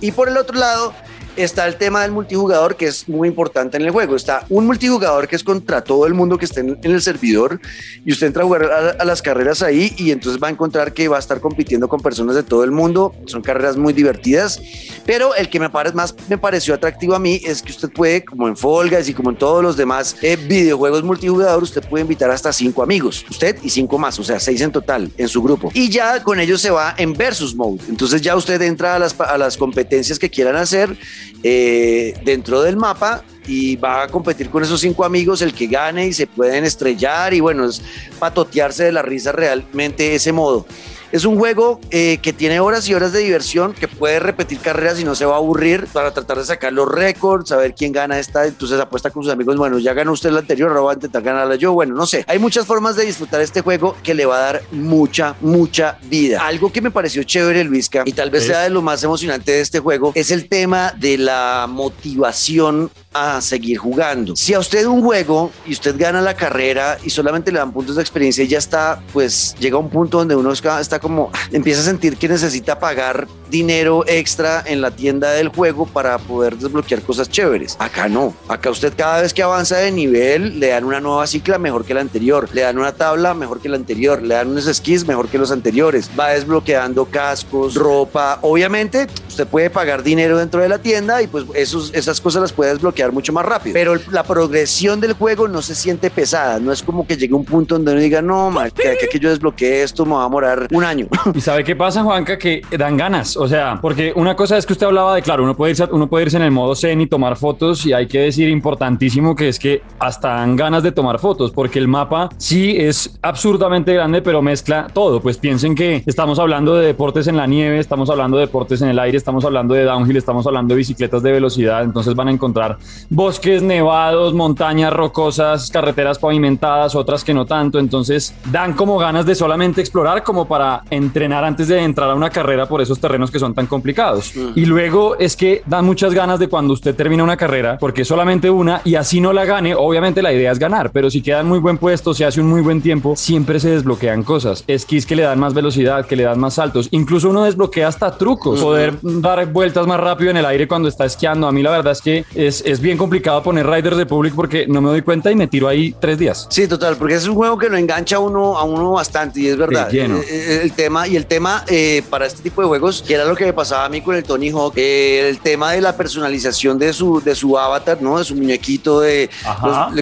Y 0.00 0.12
por 0.12 0.28
el 0.28 0.36
otro 0.36 0.58
lado, 0.58 0.94
está 1.36 1.66
el 1.66 1.76
tema 1.76 2.02
del 2.02 2.12
multijugador 2.12 2.76
que 2.76 2.86
es 2.86 3.08
muy 3.08 3.28
importante 3.28 3.76
en 3.76 3.84
el 3.84 3.90
juego. 3.90 4.16
Está 4.16 4.44
un 4.48 4.66
multijugador 4.66 5.28
que 5.28 5.36
es 5.36 5.44
contra 5.44 5.82
todo 5.82 6.06
el 6.06 6.14
mundo 6.14 6.38
que 6.38 6.44
esté 6.44 6.60
en, 6.60 6.78
el 6.82 7.02
servidor 7.02 7.60
y 8.04 8.12
usted 8.12 8.28
entra 8.28 8.42
a 8.42 8.46
jugar 8.46 8.96
a, 8.98 9.04
las 9.04 9.22
carreras 9.22 9.62
ahí 9.62 9.94
y 9.96 10.10
entonces 10.10 10.42
va 10.42 10.48
a 10.48 10.50
encontrar 10.50 10.92
que 10.92 11.08
va 11.08 11.16
a 11.16 11.20
estar 11.20 11.40
compitiendo 11.40 11.88
con 11.88 12.00
personas 12.00 12.34
de 12.34 12.42
todo 12.42 12.64
el 12.64 12.70
mundo. 12.70 13.14
Son 13.26 13.42
carreras 13.42 13.76
muy 13.76 13.92
divertidas, 13.92 14.60
pero 15.06 15.34
el 15.34 15.48
que 15.48 15.60
me 15.60 15.70
parece 15.70 15.96
más 15.96 16.14
me 16.28 16.38
pareció 16.38 16.74
atractivo 16.74 17.14
a 17.14 17.18
mí 17.18 17.40
es 17.44 17.62
que 17.62 17.72
usted 17.72 17.90
puede, 17.90 18.24
como 18.24 18.48
en 18.48 18.56
Folgas 18.56 19.08
y 19.08 19.14
como 19.14 19.30
en 19.30 19.36
todos 19.36 19.62
los 19.62 19.76
demás 19.76 20.16
eh, 20.22 20.36
videojuegos 20.36 21.02
multijugador, 21.02 21.62
usted 21.62 21.82
puede 21.88 22.02
invitar 22.02 22.30
hasta 22.30 22.52
cinco 22.52 22.82
amigos, 22.82 23.24
usted 23.28 23.56
y 23.62 23.70
cinco 23.70 23.98
más, 23.98 24.18
o 24.18 24.24
sea, 24.24 24.38
seis 24.38 24.60
en 24.60 24.72
total 24.72 25.10
en 25.16 25.28
su 25.28 25.42
grupo. 25.42 25.70
Y 25.74 25.88
ya 25.88 26.22
con 26.22 26.40
ellos 26.40 26.60
se 26.60 26.70
va 26.70 26.94
en 26.96 27.12
versus 27.14 27.54
mode. 27.54 27.80
Entonces 27.88 28.20
ya 28.20 28.36
usted 28.36 28.60
entra 28.62 28.96
a 28.96 28.98
las, 28.98 29.18
a 29.20 29.38
las 29.38 29.56
competencias 29.56 30.18
que 30.18 30.30
quieran 30.30 30.56
hacer 30.56 30.96
eh, 31.42 32.14
dentro 32.24 32.62
del 32.62 32.76
mapa 32.76 33.24
y 33.46 33.76
va 33.76 34.04
a 34.04 34.08
competir 34.08 34.48
con 34.50 34.62
esos 34.62 34.80
cinco 34.80 35.04
amigos, 35.04 35.42
el 35.42 35.52
que 35.52 35.66
gane 35.66 36.06
y 36.06 36.12
se 36.12 36.26
pueden 36.26 36.64
estrellar 36.64 37.34
y 37.34 37.40
bueno, 37.40 37.68
es 37.68 37.82
patotearse 38.18 38.84
de 38.84 38.92
la 38.92 39.02
risa 39.02 39.32
realmente 39.32 40.14
ese 40.14 40.32
modo. 40.32 40.66
Es 41.12 41.26
un 41.26 41.38
juego 41.38 41.78
eh, 41.90 42.20
que 42.22 42.32
tiene 42.32 42.58
horas 42.60 42.88
y 42.88 42.94
horas 42.94 43.12
de 43.12 43.18
diversión, 43.18 43.74
que 43.74 43.86
puede 43.86 44.18
repetir 44.18 44.60
carreras 44.60 44.98
y 44.98 45.04
no 45.04 45.14
se 45.14 45.26
va 45.26 45.34
a 45.34 45.36
aburrir 45.36 45.86
para 45.92 46.14
tratar 46.14 46.38
de 46.38 46.46
sacar 46.46 46.72
los 46.72 46.88
récords, 46.88 47.50
saber 47.50 47.74
quién 47.74 47.92
gana 47.92 48.18
esta. 48.18 48.46
Entonces 48.46 48.80
apuesta 48.80 49.10
con 49.10 49.22
sus 49.22 49.30
amigos, 49.30 49.56
bueno, 49.56 49.78
ya 49.78 49.92
ganó 49.92 50.12
usted 50.12 50.30
la 50.30 50.38
anterior, 50.38 50.70
ahora 50.70 50.80
va 50.80 50.90
a 50.92 50.94
intentar 50.94 51.22
ganarla 51.22 51.56
yo. 51.56 51.74
Bueno, 51.74 51.94
no 51.94 52.06
sé. 52.06 52.24
Hay 52.28 52.38
muchas 52.38 52.64
formas 52.64 52.96
de 52.96 53.04
disfrutar 53.04 53.42
este 53.42 53.60
juego 53.60 53.94
que 54.02 54.14
le 54.14 54.24
va 54.24 54.38
a 54.38 54.40
dar 54.40 54.62
mucha, 54.70 55.36
mucha 55.42 55.98
vida. 56.04 56.46
Algo 56.46 56.72
que 56.72 56.80
me 56.80 56.90
pareció 56.90 57.22
chévere, 57.24 57.62
Luisca, 57.64 58.04
y 58.06 58.12
tal 58.12 58.30
vez 58.30 58.46
sea 58.46 58.60
de 58.60 58.70
lo 58.70 58.80
más 58.80 59.04
emocionante 59.04 59.52
de 59.52 59.60
este 59.60 59.80
juego, 59.80 60.12
es 60.14 60.30
el 60.30 60.48
tema 60.48 60.94
de 60.98 61.18
la 61.18 61.66
motivación 61.68 62.90
a 63.12 63.42
seguir 63.42 63.76
jugando. 63.76 64.34
Si 64.34 64.54
a 64.54 64.58
usted 64.58 64.86
un 64.86 65.02
juego 65.02 65.50
y 65.66 65.72
usted 65.72 65.94
gana 65.98 66.22
la 66.22 66.34
carrera 66.34 66.96
y 67.04 67.10
solamente 67.10 67.52
le 67.52 67.58
dan 67.58 67.70
puntos 67.70 67.96
de 67.96 68.02
experiencia 68.02 68.42
y 68.42 68.48
ya 68.48 68.56
está, 68.56 69.02
pues 69.12 69.54
llega 69.58 69.76
a 69.76 69.80
un 69.80 69.90
punto 69.90 70.16
donde 70.18 70.34
uno 70.34 70.52
está 70.52 71.01
como 71.02 71.30
empieza 71.50 71.82
a 71.82 71.84
sentir 71.84 72.16
que 72.16 72.28
necesita 72.28 72.78
pagar 72.78 73.26
dinero 73.52 74.02
extra 74.08 74.64
en 74.66 74.80
la 74.80 74.90
tienda 74.90 75.30
del 75.32 75.48
juego 75.48 75.86
para 75.86 76.18
poder 76.18 76.56
desbloquear 76.56 77.02
cosas 77.02 77.28
chéveres. 77.28 77.76
Acá 77.78 78.08
no. 78.08 78.34
Acá 78.48 78.70
usted 78.70 78.94
cada 78.96 79.20
vez 79.20 79.34
que 79.34 79.42
avanza 79.42 79.76
de 79.76 79.92
nivel 79.92 80.58
le 80.58 80.68
dan 80.68 80.84
una 80.84 81.00
nueva 81.00 81.26
cicla 81.26 81.58
mejor 81.58 81.84
que 81.84 81.92
la 81.94 82.00
anterior, 82.00 82.48
le 82.52 82.62
dan 82.62 82.78
una 82.78 82.92
tabla 82.92 83.34
mejor 83.34 83.60
que 83.60 83.68
la 83.68 83.76
anterior, 83.76 84.22
le 84.22 84.34
dan 84.34 84.48
unos 84.48 84.64
skis 84.64 85.06
mejor 85.06 85.28
que 85.28 85.38
los 85.38 85.52
anteriores. 85.52 86.10
Va 86.18 86.30
desbloqueando 86.30 87.04
cascos, 87.04 87.74
ropa. 87.74 88.38
Obviamente 88.40 89.06
usted 89.28 89.46
puede 89.46 89.68
pagar 89.68 90.02
dinero 90.02 90.38
dentro 90.38 90.62
de 90.62 90.68
la 90.70 90.78
tienda 90.78 91.20
y 91.20 91.26
pues 91.26 91.44
esos, 91.54 91.92
esas 91.94 92.20
cosas 92.20 92.40
las 92.40 92.52
puede 92.52 92.72
desbloquear 92.72 93.12
mucho 93.12 93.34
más 93.34 93.44
rápido. 93.44 93.74
Pero 93.74 93.96
la 94.10 94.22
progresión 94.22 94.98
del 94.98 95.12
juego 95.12 95.46
no 95.46 95.60
se 95.60 95.74
siente 95.74 96.08
pesada. 96.08 96.58
No 96.58 96.72
es 96.72 96.82
como 96.82 97.06
que 97.06 97.18
llegue 97.18 97.34
un 97.34 97.44
punto 97.44 97.74
donde 97.74 97.92
uno 97.92 98.00
diga, 98.00 98.22
no, 98.22 98.50
que, 98.74 99.08
que 99.10 99.18
yo 99.18 99.28
desbloqueé 99.28 99.82
esto, 99.82 100.06
me 100.06 100.14
va 100.14 100.22
a 100.22 100.24
demorar 100.24 100.68
un 100.72 100.84
año. 100.84 101.08
¿Y 101.34 101.40
sabe 101.42 101.64
qué 101.64 101.76
pasa, 101.76 102.02
Juanca? 102.02 102.38
Que 102.38 102.62
dan 102.78 102.96
ganas. 102.96 103.36
O 103.42 103.48
sea, 103.48 103.80
porque 103.82 104.12
una 104.14 104.36
cosa 104.36 104.56
es 104.56 104.64
que 104.64 104.72
usted 104.72 104.86
hablaba 104.86 105.16
de, 105.16 105.22
claro, 105.22 105.42
uno 105.42 105.56
puede, 105.56 105.72
irse, 105.72 105.84
uno 105.90 106.06
puede 106.06 106.26
irse 106.26 106.36
en 106.36 106.44
el 106.44 106.52
modo 106.52 106.76
zen 106.76 107.00
y 107.00 107.08
tomar 107.08 107.36
fotos 107.36 107.84
y 107.84 107.92
hay 107.92 108.06
que 108.06 108.20
decir 108.20 108.48
importantísimo 108.48 109.34
que 109.34 109.48
es 109.48 109.58
que 109.58 109.82
hasta 109.98 110.28
dan 110.36 110.54
ganas 110.54 110.84
de 110.84 110.92
tomar 110.92 111.18
fotos 111.18 111.50
porque 111.50 111.80
el 111.80 111.88
mapa 111.88 112.28
sí 112.36 112.76
es 112.78 113.18
absurdamente 113.20 113.94
grande, 113.94 114.22
pero 114.22 114.42
mezcla 114.42 114.86
todo. 114.94 115.20
Pues 115.20 115.38
piensen 115.38 115.74
que 115.74 116.04
estamos 116.06 116.38
hablando 116.38 116.76
de 116.76 116.86
deportes 116.86 117.26
en 117.26 117.36
la 117.36 117.48
nieve, 117.48 117.80
estamos 117.80 118.10
hablando 118.10 118.36
de 118.36 118.42
deportes 118.46 118.80
en 118.80 118.90
el 118.90 118.98
aire, 119.00 119.18
estamos 119.18 119.44
hablando 119.44 119.74
de 119.74 119.82
downhill, 119.82 120.18
estamos 120.18 120.46
hablando 120.46 120.74
de 120.74 120.78
bicicletas 120.78 121.20
de 121.24 121.32
velocidad, 121.32 121.82
entonces 121.82 122.14
van 122.14 122.28
a 122.28 122.30
encontrar 122.30 122.78
bosques 123.10 123.60
nevados, 123.60 124.34
montañas 124.34 124.92
rocosas, 124.92 125.68
carreteras 125.68 126.20
pavimentadas, 126.20 126.94
otras 126.94 127.24
que 127.24 127.34
no 127.34 127.44
tanto, 127.44 127.80
entonces 127.80 128.36
dan 128.52 128.74
como 128.74 128.98
ganas 128.98 129.26
de 129.26 129.34
solamente 129.34 129.80
explorar 129.80 130.22
como 130.22 130.46
para 130.46 130.84
entrenar 130.90 131.42
antes 131.44 131.66
de 131.66 131.82
entrar 131.82 132.08
a 132.08 132.14
una 132.14 132.30
carrera 132.30 132.66
por 132.66 132.80
esos 132.80 133.00
terrenos 133.00 133.31
que 133.32 133.38
son 133.38 133.54
tan 133.54 133.66
complicados. 133.66 134.32
Y 134.54 134.64
luego 134.66 135.16
es 135.18 135.36
que 135.36 135.62
dan 135.66 135.84
muchas 135.84 136.14
ganas 136.14 136.38
de 136.38 136.48
cuando 136.48 136.74
usted 136.74 136.94
termina 136.94 137.24
una 137.24 137.36
carrera, 137.36 137.78
porque 137.78 138.02
es 138.02 138.08
solamente 138.08 138.50
una 138.50 138.80
y 138.84 138.94
así 138.94 139.20
no 139.20 139.32
la 139.32 139.44
gane, 139.44 139.74
obviamente 139.74 140.22
la 140.22 140.32
idea 140.32 140.52
es 140.52 140.58
ganar, 140.58 140.90
pero 140.92 141.10
si 141.10 141.22
queda 141.22 141.40
en 141.40 141.46
muy 141.46 141.58
buen 141.58 141.78
puesto, 141.78 142.14
se 142.14 142.24
hace 142.24 142.40
un 142.40 142.48
muy 142.48 142.60
buen 142.60 142.80
tiempo, 142.82 143.14
siempre 143.16 143.60
se 143.60 143.70
desbloquean 143.70 144.22
cosas. 144.22 144.64
Esquís 144.66 145.06
que 145.06 145.16
le 145.16 145.22
dan 145.22 145.38
más 145.38 145.54
velocidad, 145.54 146.06
que 146.06 146.16
le 146.16 146.24
dan 146.24 146.38
más 146.38 146.54
saltos, 146.54 146.88
incluso 146.90 147.30
uno 147.30 147.44
desbloquea 147.44 147.88
hasta 147.88 148.16
trucos, 148.16 148.60
poder 148.60 148.94
dar 149.02 149.46
vueltas 149.46 149.86
más 149.86 150.00
rápido 150.00 150.30
en 150.30 150.36
el 150.36 150.46
aire 150.46 150.68
cuando 150.68 150.88
está 150.88 151.04
esquiando. 151.04 151.46
A 151.46 151.52
mí 151.52 151.62
la 151.62 151.70
verdad 151.70 151.92
es 151.92 152.02
que 152.02 152.24
es, 152.34 152.62
es 152.66 152.80
bien 152.80 152.98
complicado 152.98 153.42
poner 153.42 153.66
Riders 153.66 153.96
Republic 153.96 154.34
porque 154.34 154.66
no 154.66 154.80
me 154.80 154.88
doy 154.88 155.02
cuenta 155.02 155.30
y 155.30 155.34
me 155.34 155.46
tiro 155.46 155.68
ahí 155.68 155.94
tres 155.98 156.18
días. 156.18 156.46
Sí, 156.50 156.68
total, 156.68 156.96
porque 156.96 157.14
es 157.14 157.26
un 157.26 157.34
juego 157.34 157.58
que 157.58 157.68
lo 157.68 157.76
engancha 157.76 158.16
a 158.16 158.18
uno, 158.18 158.58
a 158.58 158.64
uno 158.64 158.92
bastante 158.92 159.40
y 159.40 159.48
es 159.48 159.56
verdad. 159.56 159.92
Eh, 159.92 160.06
eh, 160.28 160.60
el 160.62 160.72
tema 160.72 161.08
y 161.08 161.16
el 161.16 161.26
tema 161.26 161.64
eh, 161.68 162.02
para 162.08 162.26
este 162.26 162.42
tipo 162.42 162.62
de 162.62 162.68
juegos 162.68 163.04
que 163.12 163.16
era 163.16 163.26
lo 163.26 163.36
que 163.36 163.44
me 163.44 163.52
pasaba 163.52 163.84
a 163.84 163.90
mí 163.90 164.00
con 164.00 164.14
el 164.14 164.22
Tony 164.22 164.48
Hawk, 164.48 164.72
eh, 164.76 165.28
el 165.28 165.38
tema 165.38 165.72
de 165.72 165.82
la 165.82 165.94
personalización 165.94 166.78
de 166.78 166.94
su, 166.94 167.20
de 167.20 167.34
su 167.34 167.58
avatar, 167.58 168.00
¿no? 168.00 168.18
De 168.18 168.24
su 168.24 168.34
muñequito, 168.34 169.00
de, 169.00 169.28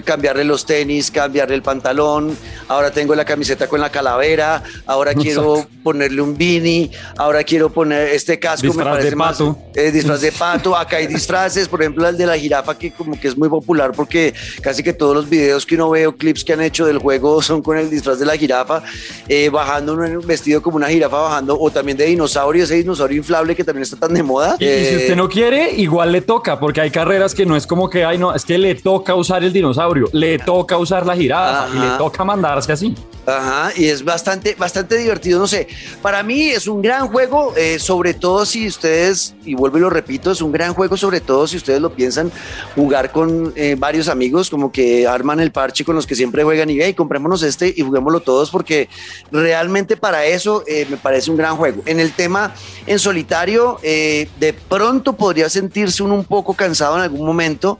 cambiarle 0.04 0.44
los 0.44 0.64
tenis, 0.64 1.10
cambiarle 1.10 1.56
el 1.56 1.62
pantalón, 1.62 2.38
ahora 2.68 2.92
tengo 2.92 3.12
la 3.16 3.24
camiseta 3.24 3.66
con 3.66 3.80
la 3.80 3.90
calavera, 3.90 4.62
ahora 4.86 5.12
quiero 5.16 5.66
ponerle 5.82 6.22
un 6.22 6.38
beanie, 6.38 6.92
ahora 7.16 7.42
quiero 7.42 7.68
poner 7.68 8.10
este 8.10 8.38
casco, 8.38 8.68
disfraz 8.68 8.86
me 8.86 8.92
parece 8.92 9.10
de 9.10 9.16
pato. 9.16 9.46
más 9.46 9.56
eh, 9.74 9.90
disfraz 9.90 10.20
de 10.20 10.30
pato, 10.30 10.76
acá 10.76 10.98
hay 10.98 11.08
disfraces, 11.08 11.66
por 11.66 11.82
ejemplo 11.82 12.06
el 12.06 12.16
de 12.16 12.26
la 12.26 12.38
jirafa 12.38 12.78
que 12.78 12.92
como 12.92 13.18
que 13.18 13.26
es 13.26 13.36
muy 13.36 13.48
popular 13.48 13.90
porque 13.90 14.32
casi 14.62 14.84
que 14.84 14.92
todos 14.92 15.16
los 15.16 15.28
videos 15.28 15.66
que 15.66 15.74
uno 15.74 15.90
ve 15.90 16.06
o 16.06 16.14
clips 16.14 16.44
que 16.44 16.52
han 16.52 16.60
hecho 16.60 16.86
del 16.86 16.98
juego 16.98 17.42
son 17.42 17.60
con 17.60 17.76
el 17.76 17.90
disfraz 17.90 18.20
de 18.20 18.26
la 18.26 18.36
jirafa, 18.36 18.84
eh, 19.26 19.48
bajando 19.48 19.94
un 19.94 20.24
vestido 20.24 20.62
como 20.62 20.76
una 20.76 20.88
jirafa 20.88 21.16
bajando, 21.16 21.58
o 21.58 21.72
también 21.72 21.98
de 21.98 22.04
dinosaurio, 22.04 22.62
ese 22.62 22.76
dinosaurio 22.76 22.99
inflable 23.10 23.56
que 23.56 23.64
también 23.64 23.82
está 23.82 23.96
tan 23.96 24.14
de 24.14 24.22
moda. 24.22 24.56
Y, 24.58 24.64
si 24.64 24.96
usted 24.96 25.16
no 25.16 25.28
quiere, 25.28 25.72
igual 25.76 26.12
le 26.12 26.20
toca, 26.20 26.58
porque 26.58 26.80
hay 26.80 26.90
carreras 26.90 27.34
que 27.34 27.46
no 27.46 27.56
es 27.56 27.66
como 27.66 27.88
que, 27.88 28.04
ay, 28.04 28.18
no, 28.18 28.34
es 28.34 28.44
que 28.44 28.58
le 28.58 28.74
toca 28.74 29.14
usar 29.14 29.42
el 29.42 29.52
dinosaurio, 29.52 30.08
le 30.12 30.38
toca 30.38 30.76
usar 30.76 31.06
la 31.06 31.16
jirafa 31.16 31.68
y 31.74 31.78
le 31.78 31.98
toca 31.98 32.24
mandarse 32.24 32.72
así. 32.72 32.94
Ajá, 33.26 33.72
y 33.76 33.86
es 33.86 34.04
bastante, 34.04 34.54
bastante 34.58 34.96
divertido, 34.96 35.38
no 35.38 35.46
sé, 35.46 35.68
para 36.02 36.22
mí 36.22 36.48
es 36.48 36.66
un 36.66 36.82
gran 36.82 37.08
juego, 37.08 37.54
eh, 37.56 37.78
sobre 37.78 38.14
todo 38.14 38.44
si 38.46 38.66
ustedes, 38.66 39.34
y 39.44 39.54
vuelvo 39.54 39.78
y 39.78 39.80
lo 39.82 39.90
repito, 39.90 40.32
es 40.32 40.40
un 40.40 40.50
gran 40.50 40.74
juego, 40.74 40.96
sobre 40.96 41.20
todo 41.20 41.46
si 41.46 41.56
ustedes 41.56 41.80
lo 41.80 41.90
piensan 41.92 42.32
jugar 42.74 43.12
con 43.12 43.52
eh, 43.56 43.76
varios 43.78 44.08
amigos, 44.08 44.50
como 44.50 44.72
que 44.72 45.06
arman 45.06 45.38
el 45.38 45.52
parche 45.52 45.84
con 45.84 45.94
los 45.94 46.06
que 46.06 46.14
siempre 46.14 46.42
juegan 46.44 46.70
y, 46.70 46.80
hey, 46.80 46.94
comprémonos 46.94 47.42
este 47.42 47.72
y 47.76 47.82
juguémoslo 47.82 48.20
todos, 48.20 48.50
porque 48.50 48.88
realmente 49.30 49.96
para 49.96 50.24
eso 50.24 50.64
eh, 50.66 50.86
me 50.90 50.96
parece 50.96 51.30
un 51.30 51.36
gran 51.36 51.56
juego. 51.56 51.82
En 51.86 52.00
el 52.00 52.12
tema 52.12 52.54
en 52.90 52.98
solitario, 52.98 53.78
de 53.82 54.54
pronto 54.68 55.14
podría 55.14 55.48
sentirse 55.48 56.02
uno 56.02 56.14
un 56.14 56.24
poco 56.24 56.54
cansado 56.54 56.96
en 56.96 57.02
algún 57.02 57.24
momento, 57.24 57.78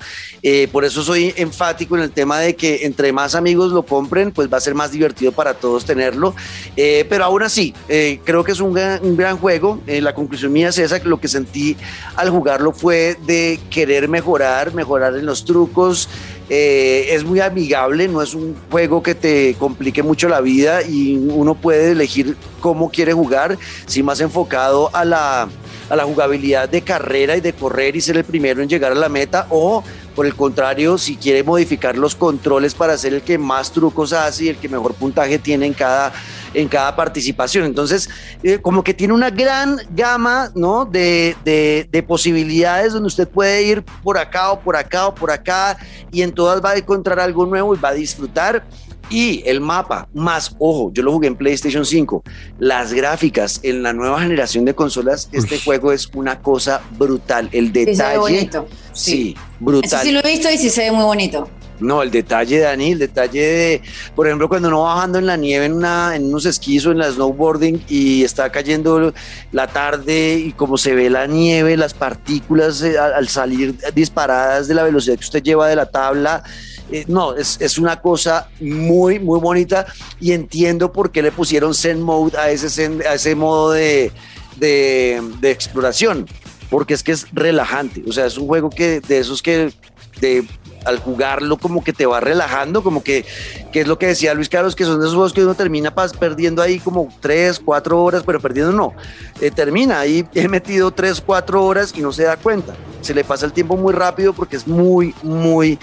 por 0.73 0.85
eso 0.85 1.03
soy 1.03 1.35
enfático 1.37 1.97
en 1.97 2.03
el 2.03 2.11
tema 2.11 2.39
de 2.39 2.55
que 2.55 2.87
entre 2.87 3.13
más 3.13 3.35
amigos 3.35 3.73
lo 3.73 3.83
compren, 3.85 4.33
pues 4.33 4.53
va 4.53 4.59
a 4.59 4.61
ser 4.61 4.75
más 4.75 4.93
divertido 4.93 5.33
para 5.33 5.55
todos 5.55 5.85
tenerlo. 5.85 6.35
Eh, 6.77 7.07
pero 7.09 7.25
aún 7.25 7.43
así, 7.43 7.75
eh, 7.89 8.21
creo 8.25 8.45
que 8.45 8.53
es 8.53 8.61
un 8.61 8.73
gran, 8.73 9.37
juego. 9.39 9.81
Eh, 9.87 10.01
la 10.01 10.15
conclusión 10.15 10.53
mía 10.53 10.69
es 10.69 10.79
esa, 10.79 11.01
que 11.01 11.09
lo 11.09 11.21
que 11.21 11.29
sentí 11.29 11.77
al 12.17 12.31
jugarlo 12.31 12.73
fue 12.73 13.17
de 13.27 13.59
querer 13.71 14.09
mejorar, 14.09 14.75
mejorar 14.75 15.17
en 15.17 15.27
los 15.27 15.45
trucos. 15.45 16.09
Es 16.51 17.25
muy 17.25 17.41
amigable, 17.41 18.09
no 18.09 18.21
es 18.21 18.35
un 18.35 18.57
juego 18.71 19.03
que 19.03 19.15
te 19.15 19.55
complique 19.59 20.03
mucho 20.03 20.29
la 20.29 20.41
vida 20.41 20.83
y 20.83 21.17
uno 21.17 21.55
puede 21.55 21.93
elegir 21.93 22.37
cómo 22.61 22.91
quiere 22.91 23.13
jugar, 23.13 23.57
si 23.87 24.03
más 24.03 24.21
enfocado 24.21 24.91
a 24.93 25.05
la, 25.05 25.49
a 25.89 25.97
la 25.97 26.05
jugabilidad 26.05 26.69
de 26.69 26.83
carrera 26.83 27.37
y 27.37 27.41
de 27.41 27.53
correr 27.53 27.95
y 27.95 28.01
ser 28.01 28.17
el 28.17 28.25
primero 28.25 28.63
en 28.63 28.69
llegar 28.69 28.93
a 28.93 28.97
la 28.97 29.09
meta 29.09 29.47
o 29.51 29.85
por 30.15 30.27
el 30.27 30.35
contrario, 30.35 30.99
si 30.99 31.17
quiere 31.17 31.43
modificar 31.43 31.97
los 31.97 32.15
controles 32.15 32.75
para 32.75 32.97
ser 32.97 33.15
el 33.15 33.23
que 33.23 33.39
más 33.39 33.71
trucos 33.71 34.13
hace 34.13 34.45
y 34.45 34.49
el 34.49 34.57
que 34.57 34.69
mejor 34.69 34.95
puntaje 34.95 35.39
tiene 35.39 35.67
en 35.67 35.75
cada, 35.75 36.13
en 36.55 36.69
cada 36.69 36.95
participación. 36.97 37.65
Entonces, 37.65 38.09
eh, 38.43 38.59
como 38.59 38.83
que 38.83 38.95
tiene 38.95 39.15
una 39.15 39.31
gran 39.31 39.79
gama 39.91 40.51
¿no? 40.55 40.85
de, 40.85 41.37
de, 41.45 42.03
posibilidades 42.03 42.93
donde 42.93 43.07
usted 43.07 43.29
puede 43.29 43.63
ir 43.63 43.85
por 44.03 44.19
acá 44.19 44.51
o 44.51 44.61
por 44.61 44.77
acá 44.77 45.07
o 45.07 45.15
por 45.15 45.31
acá 45.31 45.77
y 46.11 46.23
en 46.23 46.33
todas 46.33 46.65
va 46.65 46.71
a 46.71 46.77
encontrar 46.77 47.21
algo 47.21 47.47
nuevo 47.47 47.75
y 47.75 47.79
va 47.79 47.91
a 47.91 47.95
disfrutar. 47.95 48.65
Y 49.11 49.43
el 49.45 49.61
mapa, 49.61 50.09
más, 50.15 50.55
ojo, 50.59 50.93
yo 50.95 51.03
lo 51.03 51.13
jugué 51.13 51.27
en 51.27 51.37
PlayStation 51.37 51.85
5, 51.85 52.23
las 52.61 52.93
gráficas 52.93 53.61
en 53.65 53.83
la 53.83 53.93
nueva 53.93 54.21
generación 54.21 54.65
de 54.65 54.75
consolas, 54.75 55.29
este 55.33 55.59
juego 55.59 55.93
es 55.93 56.09
una 56.15 56.41
cosa 56.41 56.81
brutal. 56.97 57.49
El 57.53 57.73
detalle... 57.73 58.49
Sí, 58.93 59.37
brutal. 59.59 60.03
sí 60.03 60.13
lo 60.13 60.21
he 60.21 60.31
visto 60.31 60.51
y 60.51 60.59
sí 60.59 60.71
se 60.71 60.83
ve 60.83 60.93
muy 60.93 61.05
bonito. 61.05 61.49
No, 61.81 62.03
el 62.03 62.11
detalle, 62.11 62.61
Dani, 62.61 62.93
el 62.93 62.99
detalle 62.99 63.41
de, 63.41 63.83
por 64.15 64.27
ejemplo, 64.27 64.49
cuando 64.49 64.69
uno 64.69 64.83
va 64.83 64.95
bajando 64.95 65.19
en 65.19 65.27
la 65.27 65.37
nieve 65.37 65.65
en, 65.65 65.73
una, 65.73 66.15
en 66.15 66.27
unos 66.27 66.45
esquís 66.45 66.85
o 66.87 66.93
en 66.93 66.99
la 66.99 67.11
snowboarding 67.11 67.83
y 67.89 68.23
está 68.23 68.51
cayendo 68.51 69.15
la 69.51 69.67
tarde 69.67 70.35
y 70.35 70.53
como 70.53 70.77
se 70.77 70.95
ve 70.95 71.09
la 71.09 71.27
nieve, 71.27 71.77
las 71.77 71.95
partículas 71.95 72.83
eh, 72.83 72.99
al, 72.99 73.29
salir 73.29 73.75
disparadas 73.95 74.69
de 74.69 74.75
la 74.75 74.83
velocidad 74.83 75.17
que 75.17 75.25
usted 75.25 75.43
lleva 75.43 75.69
de 75.69 75.77
la 75.77 75.87
tabla, 75.87 76.43
eh, 76.93 77.05
no, 77.09 77.35
es, 77.35 77.59
es, 77.61 77.79
una 77.79 78.01
cosa 78.01 78.49
muy, 78.61 79.19
muy 79.19 79.39
bonita 79.41 79.87
y 80.21 80.33
entiendo 80.33 80.93
por 80.93 81.11
qué 81.11 81.23
le 81.23 81.33
pusieron 81.33 81.75
Zen 81.75 82.03
Mode 82.03 82.37
a 82.37 82.51
ese, 82.51 82.91
a 83.09 83.15
ese 83.15 83.35
modo 83.35 83.73
de, 83.73 84.13
de, 84.57 85.51
exploración 85.51 86.27
porque 86.69 86.95
es 86.95 87.03
que 87.03 87.13
es 87.13 87.27
relajante. 87.33 88.03
O 88.09 88.13
sea, 88.13 88.27
es 88.27 88.39
un 88.39 88.47
juego 88.47 88.71
que 88.71 89.01
de 89.01 89.19
esos 89.19 89.43
que 89.43 89.73
de, 90.21 90.47
al 90.85 90.99
jugarlo 90.99 91.57
como 91.57 91.83
que 91.83 91.93
te 91.93 92.07
va 92.07 92.21
relajando, 92.21 92.83
como 92.83 93.03
que, 93.03 93.25
que 93.73 93.81
es 93.81 93.89
lo 93.89 93.99
que 93.99 94.07
decía 94.07 94.35
Luis 94.35 94.49
Carlos, 94.49 94.75
que 94.75 94.85
son 94.85 95.01
esos 95.01 95.15
juegos 95.15 95.33
que 95.33 95.43
uno 95.43 95.55
termina 95.55 95.95
perdiendo 95.95 96.63
ahí 96.63 96.79
como 96.79 97.13
tres, 97.21 97.61
cuatro 97.61 98.03
horas, 98.03 98.23
pero 98.25 98.41
perdiendo 98.41 98.73
no. 98.73 98.95
Eh, 99.41 99.51
termina 99.51 100.01
ahí, 100.01 100.27
he 100.35 100.49
metido 100.49 100.91
tres, 100.91 101.21
cuatro 101.25 101.65
horas 101.65 101.93
y 101.97 102.01
no 102.01 102.13
se 102.13 102.25
da 102.25 102.37
cuenta. 102.37 102.75
Se 103.01 103.15
le 103.15 103.25
pasa 103.25 103.47
el 103.47 103.53
tiempo 103.53 103.77
muy 103.77 103.93
rápido 103.93 104.33
porque 104.33 104.57
es 104.57 104.67
muy, 104.67 105.15
muy 105.23 105.79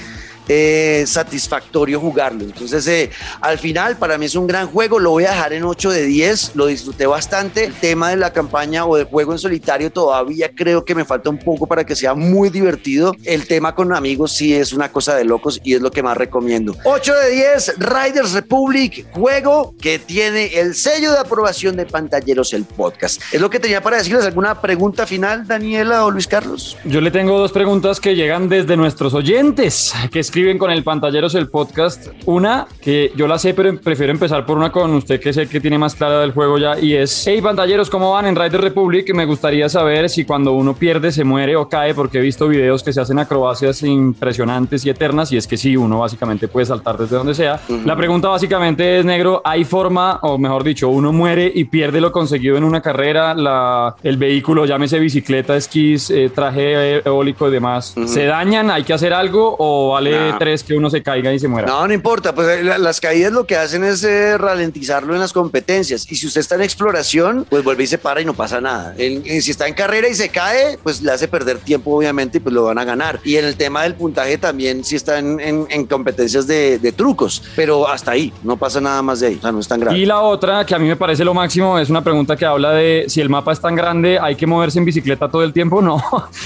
eh, 0.47 1.03
satisfactorio 1.07 1.99
jugarlo. 1.99 2.43
Entonces, 2.43 2.87
eh, 2.87 3.09
al 3.41 3.57
final, 3.57 3.97
para 3.97 4.17
mí 4.17 4.25
es 4.25 4.35
un 4.35 4.47
gran 4.47 4.67
juego. 4.67 4.99
Lo 4.99 5.11
voy 5.11 5.25
a 5.25 5.31
dejar 5.31 5.53
en 5.53 5.63
8 5.63 5.91
de 5.91 6.05
10. 6.05 6.55
Lo 6.55 6.67
disfruté 6.67 7.05
bastante. 7.05 7.65
El 7.65 7.73
tema 7.73 8.09
de 8.09 8.17
la 8.17 8.31
campaña 8.31 8.85
o 8.85 8.95
del 8.95 9.05
juego 9.05 9.31
en 9.33 9.39
solitario 9.39 9.91
todavía 9.91 10.51
creo 10.53 10.85
que 10.85 10.95
me 10.95 11.05
falta 11.05 11.29
un 11.29 11.39
poco 11.39 11.67
para 11.67 11.85
que 11.85 11.95
sea 11.95 12.13
muy 12.13 12.49
divertido. 12.49 13.15
El 13.23 13.47
tema 13.47 13.75
con 13.75 13.93
amigos 13.93 14.33
sí 14.33 14.53
es 14.53 14.73
una 14.73 14.91
cosa 14.91 15.15
de 15.15 15.25
locos 15.25 15.59
y 15.63 15.75
es 15.75 15.81
lo 15.81 15.91
que 15.91 16.03
más 16.03 16.17
recomiendo. 16.17 16.75
8 16.83 17.13
de 17.13 17.29
10, 17.31 17.73
Riders 17.77 18.33
Republic, 18.33 19.07
juego 19.11 19.75
que 19.81 19.99
tiene 19.99 20.59
el 20.59 20.75
sello 20.75 21.11
de 21.11 21.19
aprobación 21.19 21.75
de 21.75 21.85
Pantalleros 21.85 22.53
el 22.53 22.65
podcast. 22.65 23.21
Es 23.31 23.41
lo 23.41 23.49
que 23.49 23.59
tenía 23.59 23.81
para 23.81 23.97
decirles. 23.97 24.25
¿Alguna 24.25 24.61
pregunta 24.61 25.05
final, 25.05 25.47
Daniela 25.47 26.05
o 26.05 26.11
Luis 26.11 26.27
Carlos? 26.27 26.77
Yo 26.85 27.01
le 27.01 27.11
tengo 27.11 27.37
dos 27.39 27.51
preguntas 27.51 27.99
que 27.99 28.15
llegan 28.15 28.49
desde 28.49 28.77
nuestros 28.77 29.13
oyentes, 29.13 29.93
que 30.11 30.19
escriben 30.37 30.59
con 30.59 30.69
el 30.69 30.83
Pantalleros 30.83 31.33
el 31.33 31.49
podcast. 31.49 32.09
Una 32.27 32.67
que 32.79 33.11
yo 33.15 33.27
la 33.27 33.39
sé, 33.39 33.55
pero 33.55 33.75
prefiero 33.79 34.11
empezar 34.11 34.45
por 34.45 34.55
una 34.55 34.71
con 34.71 34.93
usted 34.93 35.19
que 35.19 35.33
sé 35.33 35.49
que 35.49 35.59
tiene 35.59 35.79
más 35.79 35.95
clara 35.95 36.19
del 36.19 36.31
juego 36.31 36.59
ya. 36.59 36.79
Y 36.79 36.93
es: 36.93 37.25
Hey, 37.25 37.41
Pantalleros, 37.41 37.89
¿cómo 37.89 38.11
van 38.11 38.27
en 38.27 38.35
Rider 38.35 38.61
Republic? 38.61 39.11
Me 39.15 39.25
gustaría 39.25 39.67
saber 39.67 40.09
si 40.09 40.25
cuando 40.25 40.53
uno 40.53 40.75
pierde 40.75 41.11
se 41.11 41.23
muere 41.23 41.55
o 41.55 41.67
cae, 41.67 41.95
porque 41.95 42.19
he 42.19 42.21
visto 42.21 42.47
videos 42.47 42.83
que 42.83 42.93
se 42.93 43.01
hacen 43.01 43.17
acrobacias 43.17 43.81
impresionantes 43.81 44.85
y 44.85 44.91
eternas. 44.91 45.31
Y 45.31 45.37
es 45.37 45.47
que 45.47 45.57
sí, 45.57 45.75
uno 45.75 46.01
básicamente 46.01 46.47
puede 46.47 46.67
saltar 46.67 46.99
desde 46.99 47.15
donde 47.15 47.33
sea. 47.33 47.59
La 47.83 47.95
pregunta 47.95 48.27
básicamente 48.27 48.99
es: 48.99 49.05
Negro, 49.05 49.41
¿hay 49.43 49.63
forma, 49.63 50.19
o 50.21 50.37
mejor 50.37 50.63
dicho, 50.63 50.89
uno 50.89 51.11
muere 51.11 51.51
y 51.51 51.63
pierde 51.63 51.99
lo 51.99 52.11
conseguido 52.11 52.57
en 52.57 52.63
una 52.63 52.81
carrera? 52.81 53.33
La, 53.33 53.95
el 54.03 54.17
vehículo, 54.17 54.65
llámese 54.65 54.99
bicicleta, 54.99 55.55
esquís, 55.55 56.11
eh, 56.11 56.29
traje 56.29 56.99
eólico 56.99 57.47
y 57.47 57.51
demás, 57.51 57.95
¿se 58.05 58.25
dañan? 58.25 58.69
¿Hay 58.69 58.83
que 58.83 58.93
hacer 58.93 59.13
algo 59.13 59.55
o 59.57 59.93
vale? 59.93 60.26
Tres 60.37 60.63
que 60.63 60.73
uno 60.75 60.89
se 60.89 61.01
caiga 61.03 61.33
y 61.33 61.39
se 61.39 61.47
muera. 61.47 61.67
No, 61.67 61.87
no 61.87 61.93
importa, 61.93 62.33
pues 62.33 62.59
eh, 62.59 62.63
las 62.63 62.99
caídas 62.99 63.31
lo 63.31 63.45
que 63.45 63.55
hacen 63.55 63.83
es 63.83 64.03
eh, 64.03 64.37
ralentizarlo 64.37 65.13
en 65.13 65.19
las 65.19 65.33
competencias. 65.33 66.05
Y 66.09 66.15
si 66.15 66.27
usted 66.27 66.41
está 66.41 66.55
en 66.55 66.61
exploración, 66.61 67.45
pues 67.49 67.63
vuelve 67.63 67.83
y 67.83 67.87
se 67.87 67.97
para 67.97 68.21
y 68.21 68.25
no 68.25 68.33
pasa 68.33 68.61
nada. 68.61 68.95
si 68.97 69.51
está 69.51 69.67
en 69.67 69.73
carrera 69.73 70.07
y 70.07 70.15
se 70.15 70.29
cae, 70.29 70.77
pues 70.83 71.01
le 71.01 71.11
hace 71.11 71.27
perder 71.27 71.57
tiempo, 71.59 71.95
obviamente, 71.95 72.37
y 72.37 72.41
pues 72.41 72.53
lo 72.53 72.63
van 72.63 72.77
a 72.77 72.83
ganar. 72.83 73.19
Y 73.23 73.37
en 73.37 73.45
el 73.45 73.55
tema 73.55 73.83
del 73.83 73.95
puntaje 73.95 74.37
también, 74.37 74.83
si 74.83 74.95
está 74.95 75.19
en, 75.19 75.85
competencias 75.87 76.47
de, 76.47 76.93
trucos, 76.95 77.43
pero 77.55 77.87
hasta 77.87 78.11
ahí, 78.11 78.33
no 78.43 78.57
pasa 78.57 78.81
nada 78.81 79.01
más 79.01 79.19
de 79.19 79.27
ahí, 79.27 79.35
o 79.35 79.41
sea, 79.41 79.51
no 79.51 79.59
es 79.59 79.67
tan 79.67 79.79
grande. 79.79 79.99
Y 79.99 80.05
la 80.05 80.21
otra, 80.21 80.65
que 80.65 80.73
a 80.73 80.79
mí 80.79 80.87
me 80.87 80.95
parece 80.95 81.23
lo 81.23 81.33
máximo, 81.33 81.77
es 81.77 81.89
una 81.89 82.03
pregunta 82.03 82.35
que 82.35 82.45
habla 82.45 82.71
de 82.71 83.05
si 83.07 83.21
el 83.21 83.29
mapa 83.29 83.51
es 83.51 83.59
tan 83.59 83.75
grande, 83.75 84.17
hay 84.19 84.35
que 84.35 84.47
moverse 84.47 84.79
en 84.79 84.85
bicicleta 84.85 85.29
todo 85.29 85.43
el 85.43 85.53
tiempo. 85.53 85.81
No, 85.87 86.03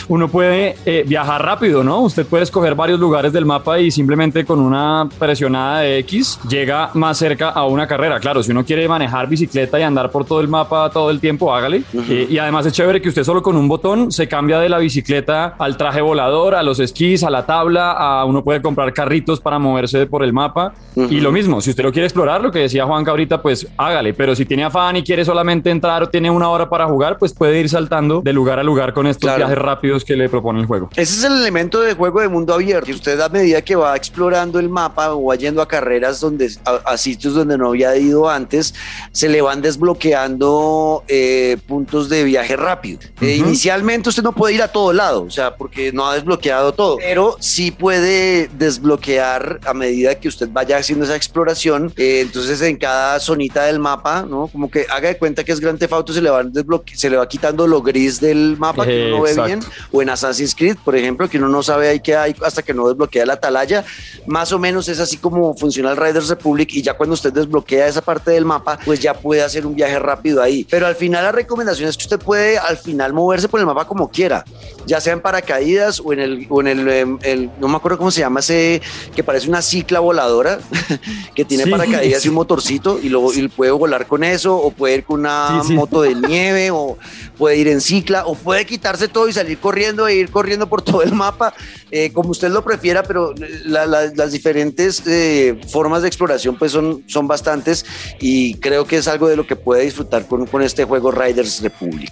uno 0.07 0.27
puede 0.27 0.75
eh, 0.85 1.03
viajar 1.07 1.43
rápido, 1.43 1.83
¿no? 1.83 2.01
Usted 2.01 2.27
puede 2.27 2.43
escoger 2.43 2.75
varios 2.75 3.00
lugares 3.00 3.33
del 3.33 3.45
mapa 3.45 3.70
y 3.79 3.91
simplemente 3.91 4.45
con 4.45 4.59
una 4.59 5.07
presionada 5.19 5.79
de 5.81 5.99
X 5.99 6.39
llega 6.49 6.91
más 6.93 7.17
cerca 7.17 7.49
a 7.49 7.65
una 7.65 7.87
carrera. 7.87 8.19
Claro, 8.19 8.43
si 8.43 8.51
uno 8.51 8.65
quiere 8.65 8.87
manejar 8.87 9.27
bicicleta 9.27 9.79
y 9.79 9.83
andar 9.83 10.11
por 10.11 10.25
todo 10.25 10.41
el 10.41 10.47
mapa 10.47 10.89
todo 10.89 11.09
el 11.09 11.19
tiempo, 11.19 11.53
hágale. 11.53 11.83
Eh, 11.93 12.27
y 12.29 12.37
además 12.37 12.65
es 12.65 12.73
chévere 12.73 13.01
que 13.01 13.09
usted 13.09 13.23
solo 13.23 13.41
con 13.41 13.55
un 13.55 13.67
botón 13.67 14.11
se 14.11 14.27
cambia 14.27 14.59
de 14.59 14.69
la 14.69 14.77
bicicleta 14.77 15.55
al 15.57 15.77
traje 15.77 16.01
volador, 16.01 16.55
a 16.55 16.63
los 16.63 16.79
esquís, 16.79 17.23
a 17.23 17.29
la 17.29 17.45
tabla, 17.45 17.91
a 17.91 18.25
uno 18.25 18.43
puede 18.43 18.61
comprar 18.61 18.93
carritos 18.93 19.39
para 19.39 19.59
moverse 19.59 20.05
por 20.07 20.23
el 20.23 20.33
mapa. 20.33 20.73
Y 20.95 21.19
lo 21.19 21.31
mismo, 21.31 21.61
si 21.61 21.69
usted 21.69 21.83
lo 21.83 21.91
quiere 21.91 22.07
explorar, 22.07 22.41
lo 22.41 22.51
que 22.51 22.59
decía 22.59 22.85
Juan 22.85 23.07
ahorita, 23.07 23.41
pues 23.41 23.67
hágale. 23.77 24.13
Pero 24.13 24.35
si 24.35 24.45
tiene 24.45 24.63
afán 24.63 24.97
y 24.97 25.03
quiere 25.03 25.23
solamente 25.25 25.69
entrar 25.69 26.03
o 26.03 26.09
tiene 26.09 26.29
una 26.29 26.49
hora 26.49 26.69
para 26.69 26.85
jugar, 26.87 27.17
pues 27.17 27.33
puede 27.33 27.59
ir 27.59 27.69
saltando 27.69 28.21
de 28.21 28.33
lugar 28.33 28.59
a 28.59 28.63
lugar 28.63 28.93
con 28.93 29.07
estos 29.07 29.35
viajes 29.35 29.57
rápidos 29.57 30.03
que 30.03 30.15
le 30.15 30.29
propone 30.29 30.59
el 30.59 30.65
juego. 30.65 30.89
Ese 30.95 31.19
es 31.19 31.23
el 31.23 31.33
elemento 31.33 31.81
de 31.81 31.93
juego 31.93 32.21
de 32.21 32.27
mundo 32.27 32.53
abierto. 32.53 32.89
Y 32.89 32.93
usted 32.93 33.19
a 33.19 33.29
medida 33.29 33.60
medida 33.61 33.63
que 33.63 33.75
va 33.75 33.95
explorando 33.95 34.59
el 34.59 34.69
mapa 34.69 35.13
o 35.13 35.25
va 35.25 35.35
yendo 35.35 35.61
a 35.61 35.67
carreras 35.67 36.19
donde, 36.19 36.51
a, 36.65 36.97
sitios 36.97 37.33
donde 37.33 37.57
no 37.57 37.69
había 37.69 37.95
ido 37.95 38.29
antes, 38.29 38.73
se 39.11 39.29
le 39.29 39.41
van 39.41 39.61
desbloqueando 39.61 41.03
eh, 41.07 41.57
puntos 41.67 42.09
de 42.09 42.23
viaje 42.23 42.55
rápido. 42.55 42.99
Eh, 43.21 43.35
inicialmente 43.35 44.09
usted 44.09 44.23
no 44.23 44.33
puede 44.33 44.55
ir 44.55 44.61
a 44.61 44.67
todo 44.67 44.93
lado, 44.93 45.23
o 45.23 45.29
sea, 45.29 45.55
porque 45.55 45.91
no 45.91 46.07
ha 46.07 46.15
desbloqueado 46.15 46.73
todo, 46.73 46.97
pero 46.97 47.37
sí 47.39 47.71
puede 47.71 48.49
desbloquear 48.57 49.59
a 49.65 49.73
medida 49.73 50.15
que 50.15 50.27
usted 50.27 50.49
vaya 50.51 50.77
haciendo 50.77 51.05
esa 51.05 51.15
exploración. 51.15 51.93
Eh, 51.97 52.21
entonces, 52.21 52.61
en 52.61 52.77
cada 52.77 53.19
zonita 53.19 53.65
del 53.65 53.79
mapa, 53.79 54.25
¿no? 54.27 54.47
Como 54.47 54.69
que 54.69 54.85
haga 54.89 55.09
de 55.09 55.17
cuenta 55.17 55.43
que 55.43 55.51
es 55.51 55.59
Grand 55.59 55.79
Theft 55.79 55.93
Auto, 55.93 56.13
se 56.13 56.21
le, 56.21 56.29
van 56.29 56.51
se 56.93 57.09
le 57.09 57.17
va 57.17 57.27
quitando 57.27 57.67
lo 57.67 57.81
gris 57.81 58.19
del 58.19 58.55
mapa 58.57 58.85
que 58.85 59.07
uno 59.07 59.17
no 59.17 59.23
ve 59.23 59.35
bien, 59.45 59.59
o 59.91 60.01
en 60.01 60.09
Assassin's 60.09 60.55
Creed, 60.55 60.77
por 60.83 60.95
ejemplo, 60.95 61.29
que 61.29 61.37
uno 61.37 61.49
no 61.49 61.63
sabe 61.63 61.89
ahí 61.89 61.99
qué 61.99 62.15
hay 62.15 62.35
hasta 62.43 62.61
que 62.61 62.73
no 62.73 62.87
desbloquea 62.87 63.25
la 63.25 63.39
atalaya. 63.51 63.86
Más 64.25 64.51
o 64.51 64.60
menos 64.60 64.88
es 64.88 65.00
así 65.00 65.17
como 65.17 65.55
funciona 65.55 65.91
el 65.91 65.98
Riders 65.98 66.29
Republic 66.29 66.70
y 66.74 66.81
ya 66.81 66.93
cuando 66.93 67.13
usted 67.13 67.34
desbloquea 67.34 67.88
esa 67.88 68.01
parte 68.01 68.31
del 68.31 68.46
mapa, 68.46 68.79
pues 68.86 69.00
ya 69.00 69.13
puede 69.13 69.43
hacer 69.43 69.65
un 69.65 69.75
viaje 69.75 70.00
rápido 70.00 70.41
ahí. 70.41 70.65
Pero 70.70 70.88
al 70.88 70.96
final 70.96 71.24
la 71.24 71.31
recomendación 71.31 71.89
es 71.89 71.98
que 71.98 72.03
usted 72.03 72.20
puede 72.20 72.58
al 72.58 72.77
final 72.77 73.13
moverse 73.13 73.48
por 73.48 73.60
el 73.60 73.65
mapa 73.65 73.86
como 73.86 74.10
quiera, 74.10 74.46
ya 74.86 75.01
sea 75.01 75.13
en 75.13 75.22
paracaídas 75.22 76.00
o 76.03 76.13
en 76.13 76.20
el, 76.20 76.48
o 76.50 76.62
en 76.62 76.67
el, 76.67 76.88
em, 76.89 77.50
no 77.60 77.67
me 77.67 77.77
acuerdo 77.77 77.98
cómo 77.98 78.12
se 78.12 78.22
llama 78.22 78.39
ese, 78.39 78.81
que 79.15 79.24
parece 79.24 79.50
una 79.50 79.62
cicla 79.62 80.00
voladora, 80.00 80.60
que 81.36 81.46
tiene 81.46 81.67
paracaídas 81.67 82.25
y 82.25 82.29
un 82.29 82.36
motorcito 82.36 83.00
y 83.01 83.10
luego 83.10 83.34
y 83.34 83.48
puede 83.48 83.72
volar 83.72 84.08
con 84.08 84.24
eso 84.24 84.55
o 84.55 84.72
puede 84.72 84.96
ir 84.96 85.03
con 85.03 85.22
una 85.22 85.62
moto 85.70 86.01
de 86.01 86.15
nieve 86.15 86.72
o 86.72 86.98
puede 87.38 87.58
ir 87.58 87.67
en 87.67 87.81
cicla 87.81 88.25
o 88.25 88.36
puede 88.36 88.65
quitarse 88.65 89.08
todo 89.08 89.27
y 89.27 89.34
salir 89.34 89.58
corriendo 89.58 90.08
e 90.08 90.15
ir 90.15 90.29
corriendo 90.29 90.67
por 90.67 90.81
todo 90.81 91.01
el 91.01 91.13
mapa, 91.13 91.53
eh, 91.89 92.12
como 92.13 92.29
usted 92.29 92.50
lo 92.50 92.63
prefiera, 92.63 93.03
pero 93.03 93.30
las 93.65 94.31
diferentes 94.31 95.03
eh, 95.07 95.59
formas 95.69 96.01
de 96.01 96.07
exploración 96.07 96.57
pues 96.57 96.71
son, 96.71 97.03
son 97.07 97.27
bastantes 97.27 97.85
y 98.19 98.55
creo 98.55 98.85
que 98.85 98.97
es 98.97 99.07
algo 99.07 99.27
de 99.27 99.35
lo 99.35 99.45
que 99.47 99.55
puede 99.55 99.83
disfrutar 99.83 100.27
con, 100.27 100.45
con 100.45 100.61
este 100.61 100.83
juego 100.85 101.11
Riders 101.11 101.61
Republic. 101.61 102.11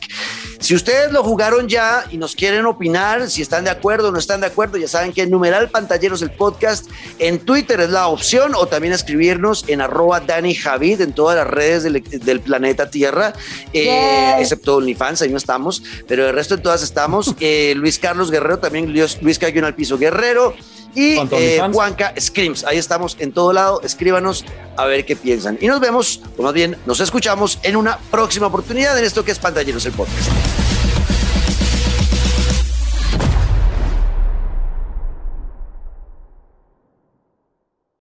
Si 0.59 0.75
ustedes 0.75 1.11
lo 1.11 1.23
jugaron 1.23 1.69
ya 1.69 2.05
y 2.11 2.17
nos 2.17 2.35
quieren 2.35 2.65
opinar, 2.65 3.29
si 3.29 3.41
están 3.41 3.63
de 3.63 3.69
acuerdo 3.69 4.09
o 4.09 4.11
no 4.11 4.19
están 4.19 4.41
de 4.41 4.47
acuerdo, 4.47 4.77
ya 4.77 4.87
saben 4.87 5.13
que 5.13 5.21
el 5.21 5.31
numeral 5.31 5.69
pantalleros 5.69 6.21
el 6.21 6.31
podcast 6.31 6.89
en 7.17 7.39
Twitter 7.39 7.79
es 7.79 7.89
la 7.89 8.07
opción 8.07 8.53
o 8.55 8.67
también 8.67 8.93
escribirnos 8.93 9.63
en 9.67 9.81
arroba 9.81 10.19
Dani 10.19 10.53
Javid 10.53 11.01
en 11.01 11.13
todas 11.13 11.37
las 11.37 11.47
redes 11.47 11.83
del, 11.83 12.41
planeta 12.41 12.89
Tierra, 12.89 13.33
eh, 13.73 14.35
excepto 14.39 14.77
OnlyFans 14.77 15.21
ahí 15.21 15.29
no 15.29 15.37
estamos, 15.37 15.81
pero 16.07 16.27
el 16.27 16.33
resto 16.33 16.55
de 16.55 16.61
todas 16.61 16.83
estamos. 16.83 17.35
Eh, 17.41 17.73
Luis 17.75 17.97
Carlos 17.99 18.31
Guerrero, 18.31 18.59
también 18.59 18.93
Luis 18.93 19.39
Cayón 19.39 19.63
al 19.63 19.73
piso 19.73 19.97
Guerrero. 19.97 20.53
Y 20.95 21.17
eh, 21.17 21.61
Juanca 21.71 22.13
Screams, 22.19 22.63
ahí 22.63 22.77
estamos 22.77 23.17
en 23.19 23.31
todo 23.31 23.53
lado, 23.53 23.81
escríbanos 23.83 24.45
a 24.77 24.85
ver 24.85 25.05
qué 25.05 25.15
piensan. 25.15 25.57
Y 25.61 25.67
nos 25.67 25.79
vemos, 25.79 26.21
o 26.37 26.43
más 26.43 26.53
bien, 26.53 26.77
nos 26.85 26.99
escuchamos 26.99 27.59
en 27.63 27.75
una 27.75 27.97
próxima 28.11 28.47
oportunidad 28.47 28.97
en 28.97 29.05
esto 29.05 29.23
que 29.23 29.31
es 29.31 29.39
Pantalleros 29.39 29.85
el 29.85 29.93
Podcast. 29.93 30.29